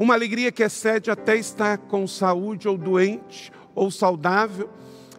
uma 0.00 0.14
alegria 0.14 0.50
que 0.50 0.62
excede 0.62 1.10
até 1.10 1.36
estar 1.36 1.76
com 1.76 2.06
saúde 2.06 2.66
ou 2.66 2.78
doente 2.78 3.52
ou 3.74 3.90
saudável. 3.90 4.70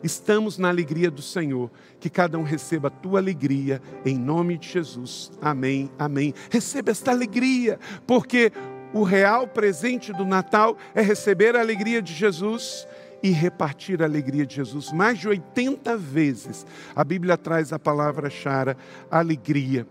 Estamos 0.04 0.58
na 0.58 0.70
alegria 0.70 1.12
do 1.12 1.22
Senhor. 1.22 1.70
Que 2.00 2.10
cada 2.10 2.36
um 2.40 2.42
receba 2.42 2.88
a 2.88 2.92
tua 2.92 3.20
alegria 3.20 3.80
em 4.04 4.18
nome 4.18 4.58
de 4.58 4.68
Jesus. 4.68 5.32
Amém. 5.40 5.92
Amém. 6.00 6.34
Receba 6.50 6.90
esta 6.90 7.12
alegria, 7.12 7.80
porque 8.08 8.52
o 8.92 9.04
real 9.04 9.48
presente 9.48 10.12
do 10.12 10.26
Natal 10.26 10.76
é 10.96 11.02
receber 11.04 11.56
a 11.56 11.60
alegria 11.60 12.02
de 12.02 12.12
Jesus 12.12 12.88
e 13.22 13.30
repartir 13.30 14.02
a 14.02 14.06
alegria 14.06 14.48
de 14.48 14.56
Jesus. 14.56 14.92
Mais 14.92 15.20
de 15.20 15.28
80 15.28 15.96
vezes 15.96 16.66
a 16.96 17.04
Bíblia 17.04 17.38
traz 17.38 17.72
a 17.72 17.78
palavra 17.78 18.32
chara, 18.32 18.76
alegria. 19.12 19.86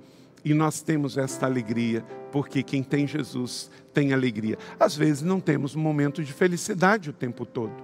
E 0.44 0.54
nós 0.54 0.80
temos 0.80 1.18
esta 1.18 1.46
alegria, 1.46 2.02
porque 2.32 2.62
quem 2.62 2.82
tem 2.82 3.06
Jesus 3.06 3.70
tem 3.92 4.12
alegria. 4.12 4.56
Às 4.78 4.96
vezes 4.96 5.22
não 5.22 5.40
temos 5.40 5.74
um 5.74 5.80
momento 5.80 6.22
de 6.22 6.32
felicidade 6.32 7.10
o 7.10 7.12
tempo 7.12 7.44
todo, 7.44 7.74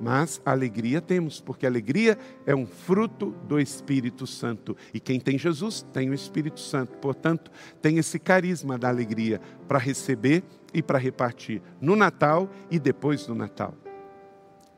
mas 0.00 0.40
alegria 0.44 1.00
temos, 1.00 1.40
porque 1.40 1.66
alegria 1.66 2.18
é 2.46 2.54
um 2.54 2.66
fruto 2.66 3.30
do 3.48 3.58
Espírito 3.58 4.26
Santo. 4.26 4.76
E 4.92 5.00
quem 5.00 5.18
tem 5.18 5.38
Jesus 5.38 5.84
tem 5.92 6.10
o 6.10 6.14
Espírito 6.14 6.60
Santo. 6.60 6.96
Portanto, 6.98 7.50
tem 7.80 7.98
esse 7.98 8.18
carisma 8.18 8.78
da 8.78 8.88
alegria 8.88 9.40
para 9.66 9.78
receber 9.78 10.42
e 10.72 10.82
para 10.82 10.98
repartir 10.98 11.62
no 11.80 11.96
Natal 11.96 12.48
e 12.70 12.78
depois 12.78 13.26
do 13.26 13.34
Natal. 13.34 13.74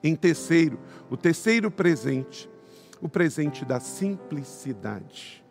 Em 0.02 0.14
terceiro, 0.14 0.78
o 1.10 1.16
terceiro 1.16 1.70
presente, 1.70 2.48
o 3.00 3.08
presente 3.08 3.64
da 3.64 3.80
simplicidade. 3.80 5.44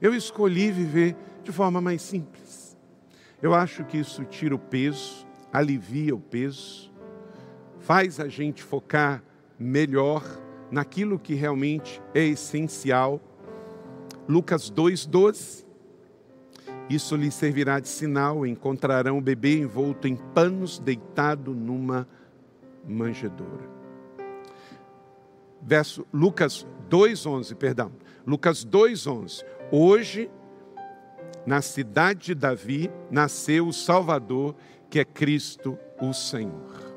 Eu 0.00 0.14
escolhi 0.14 0.72
viver 0.72 1.14
de 1.42 1.52
forma 1.52 1.80
mais 1.80 2.02
simples. 2.02 2.76
Eu 3.42 3.54
acho 3.54 3.84
que 3.84 3.98
isso 3.98 4.24
tira 4.24 4.54
o 4.54 4.58
peso, 4.58 5.26
alivia 5.52 6.14
o 6.14 6.20
peso, 6.20 6.92
faz 7.78 8.20
a 8.20 8.28
gente 8.28 8.62
focar 8.62 9.22
melhor 9.58 10.22
naquilo 10.70 11.18
que 11.18 11.34
realmente 11.34 12.02
é 12.14 12.24
essencial. 12.24 13.20
Lucas 14.28 14.70
2,12. 14.70 15.64
Isso 16.88 17.16
lhe 17.16 17.30
servirá 17.30 17.80
de 17.80 17.88
sinal: 17.88 18.46
encontrarão 18.46 19.18
o 19.18 19.22
bebê 19.22 19.58
envolto 19.58 20.06
em 20.06 20.16
panos, 20.16 20.78
deitado 20.78 21.54
numa 21.54 22.06
manjedoura. 22.86 23.68
Verso 25.62 26.06
Lucas 26.12 26.66
2:11, 26.88 27.54
perdão. 27.54 27.92
Lucas 28.26 28.64
2:11. 28.64 29.44
Hoje 29.70 30.30
na 31.50 31.60
cidade 31.60 32.26
de 32.26 32.34
Davi 32.36 32.88
nasceu 33.10 33.66
o 33.66 33.72
Salvador, 33.72 34.54
que 34.88 35.00
é 35.00 35.04
Cristo 35.04 35.76
o 36.00 36.12
Senhor. 36.12 36.94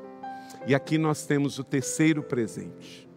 E 0.64 0.76
aqui 0.76 0.96
nós 0.96 1.26
temos 1.26 1.58
o 1.58 1.64
terceiro 1.64 2.22
presente, 2.22 3.10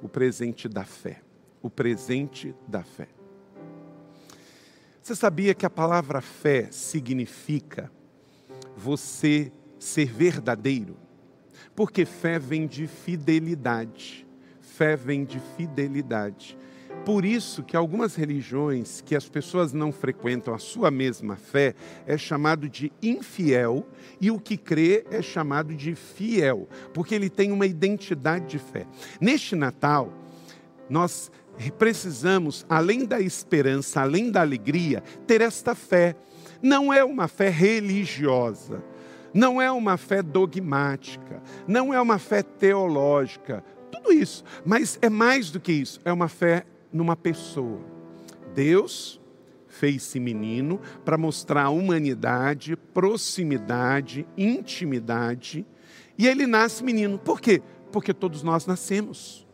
o 0.00 0.08
presente 0.08 0.68
da 0.68 0.84
fé. 0.84 1.20
O 1.60 1.68
presente 1.68 2.54
da 2.68 2.84
fé. 2.84 3.08
Você 5.02 5.16
sabia 5.16 5.52
que 5.52 5.66
a 5.66 5.70
palavra 5.70 6.20
fé 6.20 6.68
significa 6.70 7.90
você 8.76 9.50
ser 9.80 10.12
verdadeiro? 10.12 10.96
Porque 11.74 12.04
fé 12.04 12.38
vem 12.38 12.68
de 12.68 12.86
fidelidade. 12.86 14.24
Fé 14.60 14.94
vem 14.94 15.24
de 15.24 15.40
fidelidade. 15.56 16.56
Por 17.04 17.24
isso 17.24 17.62
que 17.62 17.76
algumas 17.76 18.14
religiões 18.14 19.02
que 19.02 19.14
as 19.14 19.28
pessoas 19.28 19.72
não 19.72 19.92
frequentam 19.92 20.54
a 20.54 20.58
sua 20.58 20.90
mesma 20.90 21.36
fé 21.36 21.74
é 22.06 22.16
chamado 22.16 22.68
de 22.68 22.90
infiel 23.02 23.86
e 24.20 24.30
o 24.30 24.40
que 24.40 24.56
crê 24.56 25.04
é 25.10 25.20
chamado 25.20 25.74
de 25.74 25.94
fiel, 25.94 26.66
porque 26.94 27.14
ele 27.14 27.28
tem 27.28 27.52
uma 27.52 27.66
identidade 27.66 28.46
de 28.46 28.58
fé. 28.58 28.86
Neste 29.20 29.54
Natal, 29.54 30.12
nós 30.88 31.30
precisamos, 31.78 32.64
além 32.68 33.04
da 33.04 33.20
esperança, 33.20 34.00
além 34.00 34.30
da 34.30 34.40
alegria, 34.40 35.02
ter 35.26 35.40
esta 35.40 35.74
fé. 35.74 36.16
Não 36.62 36.92
é 36.92 37.04
uma 37.04 37.28
fé 37.28 37.50
religiosa 37.50 38.82
não 39.34 39.60
é 39.60 39.70
uma 39.70 39.96
fé 39.96 40.22
dogmática, 40.22 41.42
não 41.66 41.92
é 41.92 42.00
uma 42.00 42.20
fé 42.20 42.40
teológica, 42.40 43.64
tudo 43.90 44.12
isso, 44.12 44.44
mas 44.64 44.96
é 45.02 45.10
mais 45.10 45.50
do 45.50 45.58
que 45.58 45.72
isso, 45.72 46.00
é 46.04 46.12
uma 46.12 46.28
fé 46.28 46.64
numa 46.94 47.16
pessoa. 47.16 47.80
Deus 48.54 49.20
fez-se 49.66 50.20
menino 50.20 50.80
para 51.04 51.18
mostrar 51.18 51.68
humanidade, 51.70 52.76
proximidade, 52.76 54.24
intimidade, 54.38 55.66
e 56.16 56.28
ele 56.28 56.46
nasce 56.46 56.84
menino. 56.84 57.18
Por 57.18 57.40
quê? 57.40 57.60
Porque 57.90 58.14
todos 58.14 58.44
nós 58.44 58.64
nascemos. 58.66 59.44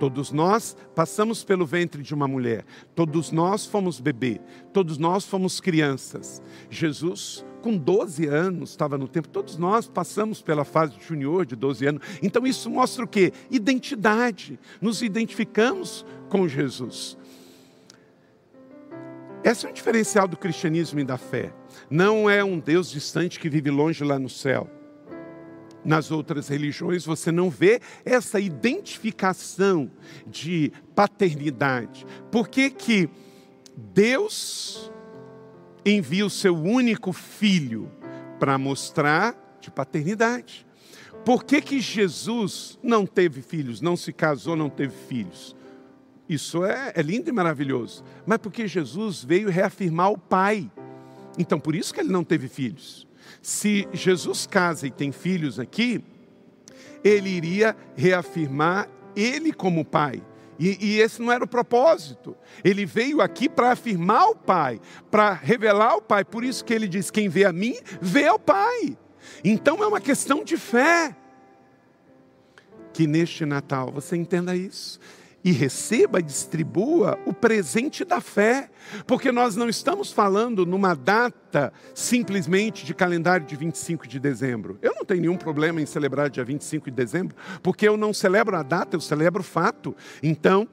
Todos 0.00 0.32
nós 0.32 0.76
passamos 0.94 1.44
pelo 1.44 1.64
ventre 1.64 2.02
de 2.02 2.12
uma 2.12 2.26
mulher, 2.26 2.64
todos 2.94 3.30
nós 3.30 3.64
fomos 3.64 4.00
bebê, 4.00 4.40
todos 4.72 4.98
nós 4.98 5.24
fomos 5.24 5.60
crianças. 5.60 6.42
Jesus, 6.68 7.46
com 7.66 7.76
12 7.76 8.28
anos, 8.28 8.70
estava 8.70 8.96
no 8.96 9.08
tempo, 9.08 9.28
todos 9.28 9.58
nós 9.58 9.88
passamos 9.88 10.40
pela 10.40 10.64
fase 10.64 10.94
junior 11.04 11.44
de 11.44 11.56
12 11.56 11.84
anos. 11.84 12.02
Então 12.22 12.46
isso 12.46 12.70
mostra 12.70 13.04
o 13.04 13.08
quê? 13.08 13.32
Identidade. 13.50 14.56
Nos 14.80 15.02
identificamos 15.02 16.06
com 16.28 16.46
Jesus. 16.46 17.18
Esse 19.42 19.66
é 19.66 19.68
o 19.68 19.72
diferencial 19.72 20.28
do 20.28 20.36
cristianismo 20.36 21.00
e 21.00 21.04
da 21.04 21.18
fé. 21.18 21.52
Não 21.90 22.30
é 22.30 22.44
um 22.44 22.60
Deus 22.60 22.88
distante 22.88 23.40
que 23.40 23.48
vive 23.48 23.68
longe 23.68 24.04
lá 24.04 24.16
no 24.16 24.30
céu 24.30 24.70
nas 25.84 26.10
outras 26.10 26.48
religiões 26.48 27.06
você 27.06 27.30
não 27.30 27.48
vê 27.48 27.80
essa 28.04 28.40
identificação 28.40 29.88
de 30.26 30.72
paternidade. 30.96 32.04
Por 32.28 32.48
que, 32.48 32.70
que 32.70 33.08
Deus 33.76 34.90
envia 35.92 36.26
o 36.26 36.30
seu 36.30 36.56
único 36.56 37.12
filho 37.12 37.90
para 38.38 38.58
mostrar 38.58 39.58
de 39.60 39.70
paternidade? 39.70 40.66
Por 41.24 41.44
que, 41.44 41.60
que 41.60 41.80
Jesus 41.80 42.78
não 42.82 43.06
teve 43.06 43.42
filhos, 43.42 43.80
não 43.80 43.96
se 43.96 44.12
casou, 44.12 44.54
não 44.54 44.68
teve 44.68 44.94
filhos? 45.08 45.56
Isso 46.28 46.64
é, 46.64 46.92
é 46.94 47.02
lindo 47.02 47.28
e 47.28 47.32
maravilhoso. 47.32 48.04
Mas 48.24 48.38
porque 48.38 48.66
Jesus 48.66 49.24
veio 49.24 49.50
reafirmar 49.50 50.10
o 50.10 50.18
Pai. 50.18 50.70
Então, 51.38 51.58
por 51.58 51.74
isso 51.74 51.92
que 51.92 52.00
ele 52.00 52.12
não 52.12 52.24
teve 52.24 52.48
filhos. 52.48 53.06
Se 53.42 53.88
Jesus 53.92 54.46
casa 54.46 54.86
e 54.86 54.90
tem 54.90 55.12
filhos 55.12 55.58
aqui, 55.58 56.02
ele 57.02 57.30
iria 57.30 57.76
reafirmar 57.94 58.88
ele 59.14 59.52
como 59.52 59.84
pai. 59.84 60.22
E, 60.58 60.78
e, 60.80 61.00
esse 61.00 61.20
não 61.20 61.30
era 61.30 61.44
o 61.44 61.48
propósito. 61.48 62.36
Ele 62.64 62.86
veio 62.86 63.20
aqui 63.20 63.48
para 63.48 63.72
afirmar 63.72 64.28
o 64.28 64.34
Pai, 64.34 64.80
para 65.10 65.32
revelar 65.32 65.96
o 65.96 66.02
Pai. 66.02 66.24
Por 66.24 66.44
isso 66.44 66.64
que 66.64 66.72
ele 66.72 66.88
diz: 66.88 67.10
quem 67.10 67.28
vê 67.28 67.44
a 67.44 67.52
mim, 67.52 67.76
vê 68.00 68.26
ao 68.26 68.38
Pai. 68.38 68.96
Então 69.44 69.82
é 69.82 69.86
uma 69.86 70.00
questão 70.00 70.42
de 70.42 70.56
fé. 70.56 71.14
Que 72.92 73.06
neste 73.06 73.44
Natal 73.44 73.92
você 73.92 74.16
entenda 74.16 74.56
isso 74.56 74.98
e 75.46 75.52
receba 75.52 76.18
e 76.18 76.24
distribua 76.24 77.16
o 77.24 77.32
presente 77.32 78.04
da 78.04 78.20
fé, 78.20 78.68
porque 79.06 79.30
nós 79.30 79.54
não 79.54 79.68
estamos 79.68 80.10
falando 80.10 80.66
numa 80.66 80.92
data 80.92 81.72
simplesmente 81.94 82.84
de 82.84 82.92
calendário 82.92 83.46
de 83.46 83.54
25 83.54 84.08
de 84.08 84.18
dezembro. 84.18 84.76
Eu 84.82 84.92
não 84.96 85.04
tenho 85.04 85.20
nenhum 85.20 85.36
problema 85.36 85.80
em 85.80 85.86
celebrar 85.86 86.30
dia 86.30 86.44
25 86.44 86.90
de 86.90 86.96
dezembro, 86.96 87.36
porque 87.62 87.86
eu 87.86 87.96
não 87.96 88.12
celebro 88.12 88.56
a 88.56 88.62
data, 88.64 88.96
eu 88.96 89.00
celebro 89.00 89.40
o 89.40 89.44
fato. 89.44 89.94
Então, 90.20 90.66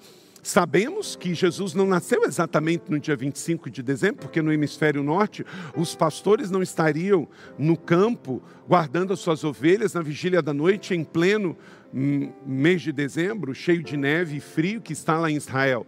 Sabemos 0.45 1.15
que 1.15 1.33
Jesus 1.33 1.73
não 1.73 1.87
nasceu 1.87 2.25
exatamente 2.25 2.83
no 2.89 2.99
dia 2.99 3.15
25 3.15 3.69
de 3.69 3.81
dezembro, 3.81 4.17
porque 4.23 4.41
no 4.41 4.51
hemisfério 4.51 5.01
norte 5.01 5.45
os 5.73 5.95
pastores 5.95 6.51
não 6.51 6.61
estariam 6.61 7.25
no 7.57 7.77
campo 7.77 8.43
guardando 8.67 9.13
as 9.13 9.19
suas 9.19 9.45
ovelhas 9.45 9.93
na 9.93 10.01
vigília 10.01 10.41
da 10.41 10.53
noite 10.53 10.93
em 10.93 11.01
pleno 11.01 11.57
mês 11.93 12.81
de 12.81 12.91
dezembro, 12.91 13.55
cheio 13.55 13.81
de 13.81 13.95
neve 13.95 14.37
e 14.37 14.39
frio 14.41 14.81
que 14.81 14.91
está 14.91 15.17
lá 15.17 15.31
em 15.31 15.37
Israel. 15.37 15.87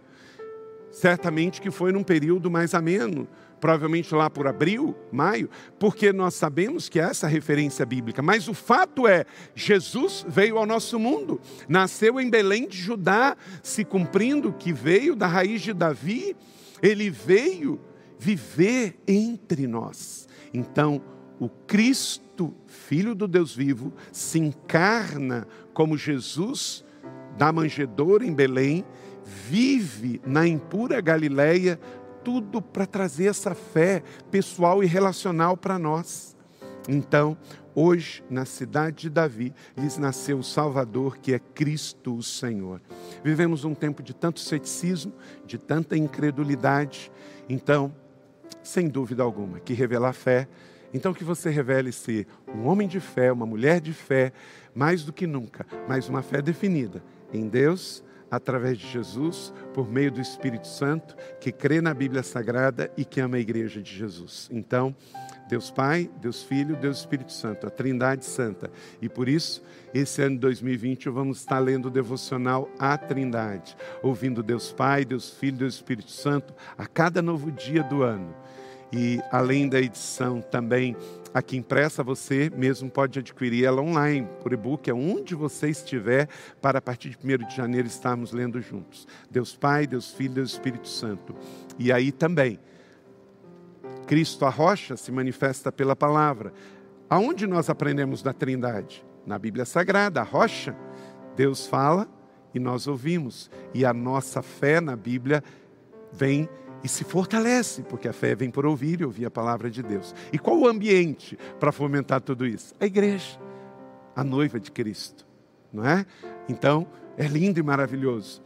Certamente 0.90 1.60
que 1.60 1.70
foi 1.70 1.92
num 1.92 2.02
período 2.02 2.50
mais 2.50 2.72
ameno, 2.72 3.28
provavelmente 3.60 4.14
lá 4.14 4.28
por 4.28 4.46
abril, 4.46 4.94
maio, 5.10 5.48
porque 5.78 6.12
nós 6.12 6.34
sabemos 6.34 6.88
que 6.88 7.00
é 7.00 7.04
essa 7.04 7.26
referência 7.26 7.84
bíblica. 7.86 8.22
Mas 8.22 8.48
o 8.48 8.54
fato 8.54 9.06
é, 9.06 9.24
Jesus 9.54 10.24
veio 10.28 10.58
ao 10.58 10.66
nosso 10.66 10.98
mundo, 10.98 11.40
nasceu 11.68 12.20
em 12.20 12.28
Belém 12.28 12.68
de 12.68 12.76
Judá, 12.76 13.36
se 13.62 13.84
cumprindo 13.84 14.52
que 14.52 14.72
veio 14.72 15.16
da 15.16 15.26
raiz 15.26 15.62
de 15.62 15.72
Davi, 15.72 16.36
ele 16.82 17.10
veio 17.10 17.80
viver 18.18 18.98
entre 19.06 19.66
nós. 19.66 20.28
Então, 20.52 21.02
o 21.38 21.48
Cristo, 21.48 22.54
Filho 22.66 23.14
do 23.14 23.28
Deus 23.28 23.54
vivo, 23.54 23.92
se 24.12 24.38
encarna 24.38 25.46
como 25.74 25.96
Jesus 25.96 26.84
da 27.36 27.52
manjedoura 27.52 28.24
em 28.24 28.32
Belém, 28.32 28.84
vive 29.24 30.20
na 30.24 30.46
impura 30.46 31.00
Galileia, 31.00 31.78
tudo 32.26 32.60
para 32.60 32.84
trazer 32.84 33.26
essa 33.26 33.54
fé 33.54 34.02
pessoal 34.32 34.82
e 34.82 34.86
relacional 34.86 35.56
para 35.56 35.78
nós. 35.78 36.36
Então, 36.88 37.38
hoje, 37.72 38.24
na 38.28 38.44
cidade 38.44 39.02
de 39.02 39.10
Davi, 39.10 39.54
lhes 39.76 39.96
nasceu 39.96 40.40
o 40.40 40.42
Salvador, 40.42 41.18
que 41.18 41.32
é 41.32 41.38
Cristo 41.38 42.16
o 42.16 42.24
Senhor. 42.24 42.82
Vivemos 43.22 43.64
um 43.64 43.76
tempo 43.76 44.02
de 44.02 44.12
tanto 44.12 44.40
ceticismo, 44.40 45.12
de 45.46 45.56
tanta 45.56 45.96
incredulidade. 45.96 47.12
Então, 47.48 47.94
sem 48.60 48.88
dúvida 48.88 49.22
alguma, 49.22 49.60
que 49.60 49.72
revelar 49.72 50.12
fé 50.12 50.48
então, 50.94 51.12
que 51.12 51.24
você 51.24 51.50
revele 51.50 51.92
ser 51.92 52.26
um 52.48 52.66
homem 52.66 52.88
de 52.88 53.00
fé, 53.00 53.30
uma 53.30 53.44
mulher 53.44 53.82
de 53.82 53.92
fé, 53.92 54.32
mais 54.74 55.02
do 55.04 55.12
que 55.12 55.26
nunca, 55.26 55.66
mas 55.86 56.08
uma 56.08 56.22
fé 56.22 56.40
definida 56.40 57.02
em 57.34 57.48
Deus, 57.48 58.02
através 58.30 58.78
de 58.78 58.86
Jesus, 58.88 59.52
por 59.72 59.88
meio 59.88 60.10
do 60.10 60.20
Espírito 60.20 60.66
Santo, 60.66 61.16
que 61.40 61.52
crê 61.52 61.80
na 61.80 61.94
Bíblia 61.94 62.22
Sagrada 62.22 62.90
e 62.96 63.04
que 63.04 63.20
ama 63.20 63.36
a 63.36 63.40
igreja 63.40 63.82
de 63.82 63.94
Jesus. 63.94 64.48
Então, 64.52 64.94
Deus 65.48 65.70
Pai, 65.70 66.10
Deus 66.20 66.42
Filho, 66.42 66.76
Deus 66.76 66.98
Espírito 66.98 67.32
Santo, 67.32 67.66
a 67.66 67.70
Trindade 67.70 68.24
Santa. 68.24 68.70
E 69.00 69.08
por 69.08 69.28
isso, 69.28 69.62
esse 69.94 70.20
ano 70.20 70.34
de 70.34 70.40
2020, 70.40 71.08
vamos 71.08 71.38
estar 71.38 71.58
lendo 71.58 71.86
o 71.86 71.90
devocional 71.90 72.68
à 72.78 72.98
Trindade, 72.98 73.76
ouvindo 74.02 74.42
Deus 74.42 74.72
Pai, 74.72 75.04
Deus 75.04 75.30
Filho, 75.30 75.58
Deus 75.58 75.74
Espírito 75.74 76.10
Santo 76.10 76.52
a 76.76 76.86
cada 76.86 77.22
novo 77.22 77.50
dia 77.52 77.82
do 77.82 78.02
ano. 78.02 78.34
E 78.92 79.20
além 79.30 79.68
da 79.68 79.80
edição 79.80 80.40
também 80.40 80.96
aqui 81.32 81.56
impressa, 81.56 82.02
você 82.02 82.50
mesmo 82.54 82.90
pode 82.90 83.18
adquirir 83.18 83.64
ela 83.64 83.82
online, 83.82 84.28
por 84.42 84.52
e-book, 84.52 84.90
onde 84.92 85.34
você 85.34 85.68
estiver, 85.68 86.28
para 86.60 86.78
a 86.78 86.82
partir 86.82 87.10
de 87.10 87.18
1 87.18 87.46
de 87.48 87.56
janeiro 87.56 87.86
estarmos 87.86 88.32
lendo 88.32 88.60
juntos. 88.60 89.06
Deus 89.30 89.56
Pai, 89.56 89.86
Deus 89.86 90.12
Filho, 90.12 90.34
Deus 90.34 90.52
Espírito 90.52 90.88
Santo. 90.88 91.34
E 91.78 91.92
aí 91.92 92.10
também, 92.12 92.58
Cristo 94.06 94.44
a 94.44 94.50
rocha 94.50 94.96
se 94.96 95.10
manifesta 95.10 95.72
pela 95.72 95.96
palavra. 95.96 96.52
Aonde 97.08 97.46
nós 97.46 97.68
aprendemos 97.68 98.22
da 98.22 98.32
Trindade? 98.32 99.04
Na 99.26 99.38
Bíblia 99.38 99.64
Sagrada, 99.64 100.20
a 100.20 100.24
rocha. 100.24 100.76
Deus 101.34 101.66
fala 101.66 102.08
e 102.54 102.58
nós 102.58 102.86
ouvimos. 102.86 103.50
E 103.74 103.84
a 103.84 103.92
nossa 103.92 104.42
fé 104.42 104.80
na 104.80 104.96
Bíblia 104.96 105.42
vem 106.12 106.48
e 106.82 106.88
se 106.88 107.04
fortalece, 107.04 107.82
porque 107.82 108.08
a 108.08 108.12
fé 108.12 108.34
vem 108.34 108.50
por 108.50 108.66
ouvir 108.66 109.00
e 109.00 109.04
ouvir 109.04 109.26
a 109.26 109.30
palavra 109.30 109.70
de 109.70 109.82
Deus. 109.82 110.14
E 110.32 110.38
qual 110.38 110.58
o 110.58 110.68
ambiente 110.68 111.38
para 111.58 111.72
fomentar 111.72 112.20
tudo 112.20 112.46
isso? 112.46 112.74
A 112.78 112.86
igreja, 112.86 113.38
a 114.14 114.22
noiva 114.22 114.60
de 114.60 114.70
Cristo, 114.70 115.26
não 115.72 115.86
é? 115.86 116.06
Então, 116.48 116.86
é 117.16 117.26
lindo 117.26 117.58
e 117.58 117.62
maravilhoso. 117.62 118.42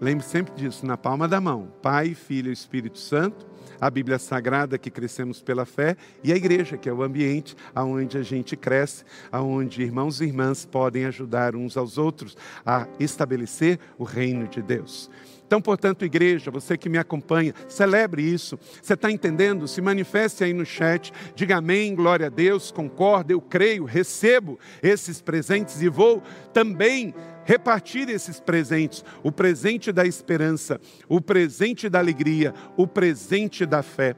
Lembre 0.00 0.24
sempre 0.24 0.54
disso, 0.54 0.86
na 0.86 0.96
palma 0.96 1.26
da 1.26 1.40
mão: 1.40 1.72
Pai, 1.82 2.14
Filho 2.14 2.50
e 2.50 2.52
Espírito 2.52 2.98
Santo, 2.98 3.46
a 3.80 3.90
Bíblia 3.90 4.18
Sagrada 4.18 4.78
que 4.78 4.90
crescemos 4.90 5.42
pela 5.42 5.64
fé 5.64 5.96
e 6.22 6.32
a 6.32 6.36
igreja, 6.36 6.76
que 6.76 6.88
é 6.88 6.92
o 6.92 7.02
ambiente 7.02 7.56
aonde 7.74 8.16
a 8.16 8.22
gente 8.22 8.56
cresce, 8.56 9.04
aonde 9.30 9.82
irmãos 9.82 10.20
e 10.20 10.24
irmãs 10.24 10.64
podem 10.64 11.04
ajudar 11.06 11.56
uns 11.56 11.76
aos 11.76 11.98
outros 11.98 12.36
a 12.64 12.86
estabelecer 13.00 13.78
o 13.98 14.04
reino 14.04 14.46
de 14.46 14.62
Deus. 14.62 15.10
Então, 15.48 15.62
portanto, 15.62 16.04
igreja, 16.04 16.50
você 16.50 16.76
que 16.76 16.90
me 16.90 16.98
acompanha, 16.98 17.54
celebre 17.66 18.20
isso. 18.20 18.58
Você 18.82 18.92
está 18.92 19.10
entendendo? 19.10 19.66
Se 19.66 19.80
manifeste 19.80 20.44
aí 20.44 20.52
no 20.52 20.66
chat, 20.66 21.10
diga 21.34 21.56
amém, 21.56 21.94
glória 21.94 22.26
a 22.26 22.28
Deus, 22.28 22.70
concordo, 22.70 23.32
eu 23.32 23.40
creio, 23.40 23.86
recebo 23.86 24.58
esses 24.82 25.22
presentes 25.22 25.80
e 25.80 25.88
vou 25.88 26.22
também 26.52 27.14
repartir 27.48 28.10
esses 28.10 28.38
presentes: 28.38 29.02
o 29.22 29.32
presente 29.32 29.90
da 29.90 30.04
esperança, 30.04 30.78
o 31.08 31.18
presente 31.18 31.88
da 31.88 31.98
alegria, 31.98 32.52
o 32.76 32.86
presente 32.86 33.64
da 33.64 33.82
fé. 33.82 34.14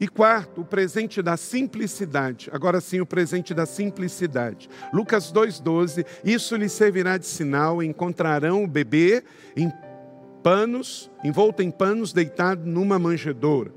E 0.00 0.06
quarto, 0.06 0.60
o 0.60 0.64
presente 0.64 1.20
da 1.20 1.36
simplicidade. 1.36 2.48
Agora 2.52 2.80
sim, 2.80 3.00
o 3.00 3.06
presente 3.06 3.52
da 3.52 3.66
simplicidade. 3.66 4.70
Lucas 4.92 5.32
2,12: 5.32 6.06
Isso 6.24 6.54
lhe 6.54 6.68
servirá 6.68 7.18
de 7.18 7.26
sinal: 7.26 7.82
encontrarão 7.82 8.62
o 8.62 8.68
bebê 8.68 9.24
em 9.56 9.72
panos, 10.40 11.10
envolto 11.24 11.60
em 11.60 11.72
panos, 11.72 12.12
deitado 12.12 12.64
numa 12.64 13.00
manjedoura. 13.00 13.72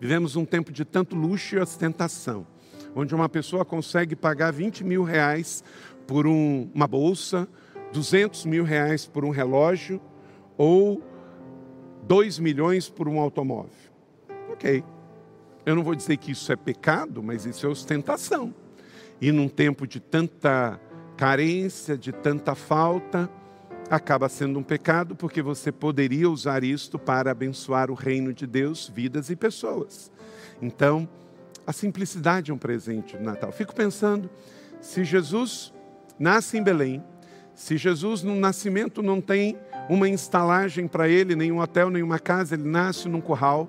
Vivemos 0.00 0.34
um 0.34 0.44
tempo 0.44 0.72
de 0.72 0.84
tanto 0.84 1.14
luxo 1.14 1.54
e 1.54 1.58
ostentação. 1.60 2.46
onde 2.96 3.12
uma 3.12 3.28
pessoa 3.28 3.64
consegue 3.64 4.14
pagar 4.14 4.52
20 4.52 4.84
mil 4.84 5.02
reais 5.02 5.64
por 6.06 6.26
um, 6.26 6.70
uma 6.74 6.86
bolsa, 6.86 7.48
200 7.92 8.44
mil 8.46 8.64
reais 8.64 9.06
por 9.06 9.24
um 9.24 9.30
relógio 9.30 10.00
ou 10.56 11.02
2 12.06 12.38
milhões 12.38 12.88
por 12.88 13.08
um 13.08 13.18
automóvel. 13.18 13.70
Ok. 14.52 14.84
Eu 15.64 15.74
não 15.74 15.82
vou 15.82 15.94
dizer 15.94 16.16
que 16.18 16.32
isso 16.32 16.52
é 16.52 16.56
pecado, 16.56 17.22
mas 17.22 17.46
isso 17.46 17.66
é 17.66 17.68
ostentação. 17.68 18.54
E 19.20 19.32
num 19.32 19.48
tempo 19.48 19.86
de 19.86 19.98
tanta 19.98 20.78
carência, 21.16 21.96
de 21.96 22.12
tanta 22.12 22.54
falta, 22.54 23.30
acaba 23.88 24.28
sendo 24.28 24.58
um 24.58 24.62
pecado, 24.62 25.14
porque 25.14 25.40
você 25.40 25.72
poderia 25.72 26.28
usar 26.28 26.64
isto 26.64 26.98
para 26.98 27.30
abençoar 27.30 27.90
o 27.90 27.94
reino 27.94 28.32
de 28.32 28.46
Deus, 28.46 28.90
vidas 28.94 29.30
e 29.30 29.36
pessoas. 29.36 30.10
Então, 30.60 31.08
a 31.66 31.72
simplicidade 31.72 32.50
é 32.50 32.54
um 32.54 32.58
presente 32.58 33.16
do 33.16 33.22
Natal. 33.22 33.50
Fico 33.52 33.74
pensando, 33.74 34.28
se 34.80 35.04
Jesus 35.04 35.72
nasce 36.18 36.56
em 36.56 36.62
Belém, 36.62 37.02
se 37.54 37.76
Jesus 37.76 38.22
no 38.22 38.34
nascimento 38.34 39.02
não 39.02 39.20
tem 39.20 39.56
uma 39.88 40.08
instalagem 40.08 40.88
para 40.88 41.08
ele, 41.08 41.36
nenhum 41.36 41.60
hotel, 41.60 41.88
nenhuma 41.88 42.18
casa, 42.18 42.54
ele 42.54 42.68
nasce 42.68 43.08
num 43.08 43.20
curral. 43.20 43.68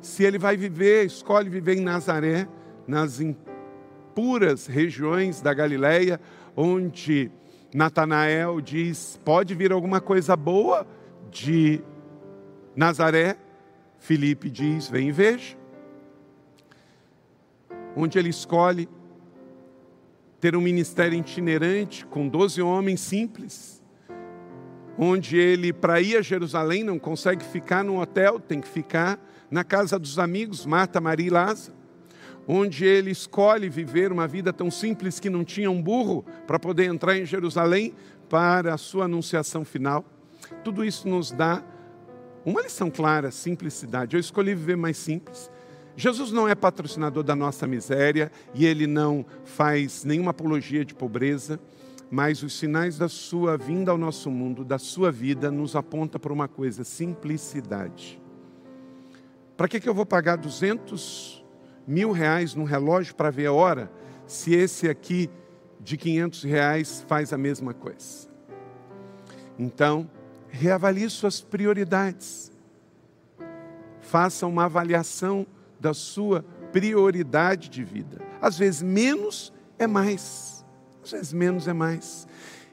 Se 0.00 0.24
ele 0.24 0.38
vai 0.38 0.56
viver, 0.56 1.04
escolhe 1.04 1.50
viver 1.50 1.76
em 1.76 1.82
Nazaré, 1.82 2.48
nas 2.86 3.20
impuras 3.20 4.66
regiões 4.66 5.42
da 5.42 5.52
Galileia, 5.52 6.18
onde 6.56 7.30
Natanael 7.74 8.60
diz: 8.60 9.20
pode 9.24 9.54
vir 9.54 9.70
alguma 9.70 10.00
coisa 10.00 10.34
boa 10.34 10.86
de 11.30 11.82
Nazaré. 12.74 13.36
Filipe 13.98 14.48
diz: 14.48 14.88
vem 14.88 15.08
e 15.08 15.12
veja. 15.12 15.56
Onde 17.94 18.18
ele 18.18 18.30
escolhe 18.30 18.88
ter 20.40 20.56
um 20.56 20.60
ministério 20.60 21.18
itinerante 21.18 22.06
com 22.06 22.26
12 22.26 22.62
homens 22.62 23.00
simples, 23.00 23.82
onde 24.98 25.36
ele, 25.36 25.72
para 25.72 26.00
ir 26.00 26.16
a 26.16 26.22
Jerusalém, 26.22 26.82
não 26.82 26.98
consegue 26.98 27.44
ficar 27.44 27.84
num 27.84 27.98
hotel, 27.98 28.40
tem 28.40 28.60
que 28.60 28.68
ficar 28.68 29.20
na 29.50 29.62
casa 29.62 29.98
dos 29.98 30.18
amigos, 30.18 30.64
Marta, 30.64 31.00
Maria 31.00 31.26
e 31.26 31.30
Lázaro, 31.30 31.76
onde 32.48 32.84
ele 32.84 33.10
escolhe 33.10 33.68
viver 33.68 34.10
uma 34.10 34.26
vida 34.26 34.52
tão 34.52 34.70
simples 34.70 35.20
que 35.20 35.28
não 35.28 35.44
tinha 35.44 35.70
um 35.70 35.80
burro 35.80 36.24
para 36.46 36.58
poder 36.58 36.84
entrar 36.84 37.16
em 37.16 37.24
Jerusalém 37.24 37.94
para 38.28 38.74
a 38.74 38.78
sua 38.78 39.04
anunciação 39.04 39.64
final. 39.64 40.04
Tudo 40.64 40.84
isso 40.84 41.06
nos 41.06 41.30
dá 41.30 41.62
uma 42.44 42.62
lição 42.62 42.90
clara, 42.90 43.30
simplicidade. 43.30 44.16
Eu 44.16 44.20
escolhi 44.20 44.54
viver 44.54 44.76
mais 44.76 44.96
simples 44.96 45.50
Jesus 46.00 46.32
não 46.32 46.48
é 46.48 46.54
patrocinador 46.54 47.22
da 47.22 47.36
nossa 47.36 47.66
miséria 47.66 48.32
e 48.54 48.64
ele 48.64 48.86
não 48.86 49.22
faz 49.44 50.02
nenhuma 50.02 50.30
apologia 50.30 50.82
de 50.82 50.94
pobreza, 50.94 51.60
mas 52.10 52.42
os 52.42 52.58
sinais 52.58 52.96
da 52.96 53.06
sua 53.06 53.58
vinda 53.58 53.90
ao 53.90 53.98
nosso 53.98 54.30
mundo, 54.30 54.64
da 54.64 54.78
sua 54.78 55.12
vida, 55.12 55.50
nos 55.50 55.76
aponta 55.76 56.18
para 56.18 56.32
uma 56.32 56.48
coisa: 56.48 56.84
simplicidade. 56.84 58.18
Para 59.58 59.68
que, 59.68 59.78
que 59.78 59.86
eu 59.86 59.92
vou 59.92 60.06
pagar 60.06 60.36
200 60.36 61.44
mil 61.86 62.12
reais 62.12 62.54
num 62.54 62.64
relógio 62.64 63.14
para 63.14 63.28
ver 63.28 63.48
a 63.48 63.52
hora, 63.52 63.92
se 64.26 64.54
esse 64.54 64.88
aqui 64.88 65.28
de 65.78 65.98
500 65.98 66.44
reais 66.44 67.04
faz 67.06 67.30
a 67.30 67.36
mesma 67.36 67.74
coisa? 67.74 68.26
Então, 69.58 70.10
reavalie 70.48 71.10
suas 71.10 71.42
prioridades. 71.42 72.50
Faça 74.00 74.46
uma 74.46 74.64
avaliação 74.64 75.46
da 75.80 75.94
sua 75.94 76.44
prioridade 76.70 77.68
de 77.68 77.82
vida. 77.82 78.20
Às 78.40 78.58
vezes, 78.58 78.82
menos 78.82 79.52
é 79.78 79.86
mais. 79.86 80.64
Às 81.02 81.10
vezes, 81.12 81.32
menos 81.32 81.66
é 81.66 81.72
mais. 81.72 82.28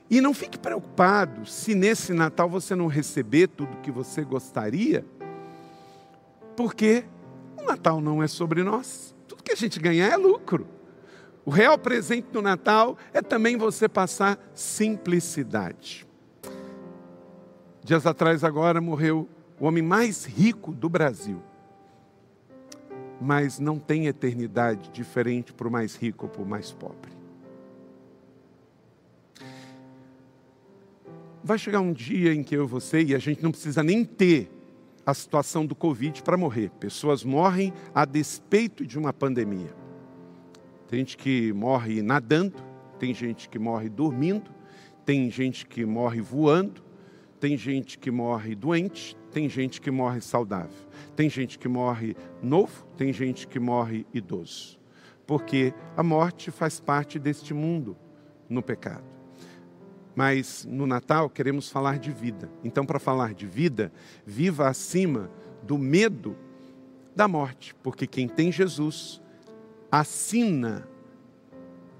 E 0.09 0.21
não 0.21 0.33
fique 0.33 0.57
preocupado 0.57 1.45
se 1.45 1.73
nesse 1.73 2.13
Natal 2.13 2.49
você 2.49 2.75
não 2.75 2.87
receber 2.87 3.47
tudo 3.47 3.77
que 3.77 3.91
você 3.91 4.23
gostaria, 4.23 5.05
porque 6.55 7.05
o 7.57 7.63
Natal 7.63 7.99
não 8.01 8.21
é 8.21 8.27
sobre 8.27 8.63
nós. 8.63 9.15
Tudo 9.27 9.43
que 9.43 9.51
a 9.51 9.55
gente 9.55 9.79
ganhar 9.79 10.07
é 10.07 10.17
lucro. 10.17 10.67
O 11.45 11.49
real 11.49 11.77
presente 11.77 12.27
do 12.31 12.41
Natal 12.41 12.97
é 13.13 13.21
também 13.21 13.57
você 13.57 13.87
passar 13.87 14.37
simplicidade. 14.53 16.05
Dias 17.83 18.05
atrás, 18.05 18.43
agora, 18.43 18.81
morreu 18.81 19.29
o 19.59 19.65
homem 19.65 19.81
mais 19.81 20.25
rico 20.25 20.73
do 20.73 20.89
Brasil 20.89 21.41
mas 23.19 23.59
não 23.59 23.79
tem 23.79 24.07
eternidade 24.07 24.89
diferente 24.91 25.53
para 25.53 25.67
o 25.67 25.71
mais 25.71 25.95
rico 25.95 26.25
ou 26.25 26.31
para 26.31 26.41
o 26.41 26.45
mais 26.45 26.71
pobre. 26.71 27.11
Vai 31.43 31.57
chegar 31.57 31.79
um 31.79 31.93
dia 31.93 32.33
em 32.33 32.43
que 32.43 32.55
eu 32.55 32.65
e 32.65 32.67
você, 32.67 33.01
e 33.03 33.15
a 33.15 33.19
gente 33.19 33.41
não 33.41 33.51
precisa 33.51 33.81
nem 33.81 34.03
ter 34.03 34.51
a 35.05 35.13
situação 35.13 35.65
do 35.65 35.73
Covid 35.73 36.21
para 36.21 36.35
morrer. 36.35 36.69
Pessoas 36.71 37.23
morrem 37.23 37.73
a 37.95 38.03
despeito 38.03 38.85
de 38.85 38.99
uma 38.99 39.13
pandemia. 39.13 39.73
Tem 40.89 40.99
gente 40.99 41.15
que 41.15 41.53
morre 41.53 42.01
nadando, 42.01 42.61
tem 42.99 43.13
gente 43.13 43.47
que 43.47 43.57
morre 43.57 43.87
dormindo, 43.87 44.51
tem 45.05 45.31
gente 45.31 45.65
que 45.65 45.85
morre 45.85 46.19
voando, 46.19 46.83
tem 47.39 47.55
gente 47.57 47.97
que 47.97 48.11
morre 48.11 48.53
doente, 48.53 49.15
tem 49.37 49.47
gente 49.47 49.79
que 49.79 49.91
morre 49.91 50.19
saudável. 50.19 50.87
Tem 51.15 51.29
gente 51.29 51.59
que 51.59 51.67
morre 51.67 52.15
novo, 52.41 52.87
tem 52.97 53.13
gente 53.13 53.47
que 53.47 53.59
morre 53.59 54.03
idoso. 54.11 54.79
Porque 55.27 55.75
a 55.95 56.01
morte 56.01 56.49
faz 56.49 56.79
parte 56.79 57.19
deste 57.19 57.53
mundo 57.53 57.95
no 58.49 58.63
pecado. 58.63 59.03
Mas 60.15 60.65
no 60.67 60.87
Natal 60.87 61.29
queremos 61.29 61.69
falar 61.69 61.99
de 61.99 62.11
vida. 62.11 62.49
Então, 62.63 62.83
para 62.83 62.97
falar 62.97 63.35
de 63.35 63.45
vida, 63.45 63.93
viva 64.25 64.67
acima 64.67 65.29
do 65.61 65.77
medo 65.77 66.35
da 67.15 67.27
morte, 67.27 67.75
porque 67.83 68.07
quem 68.07 68.27
tem 68.27 68.51
Jesus 68.51 69.21
assina 69.91 70.87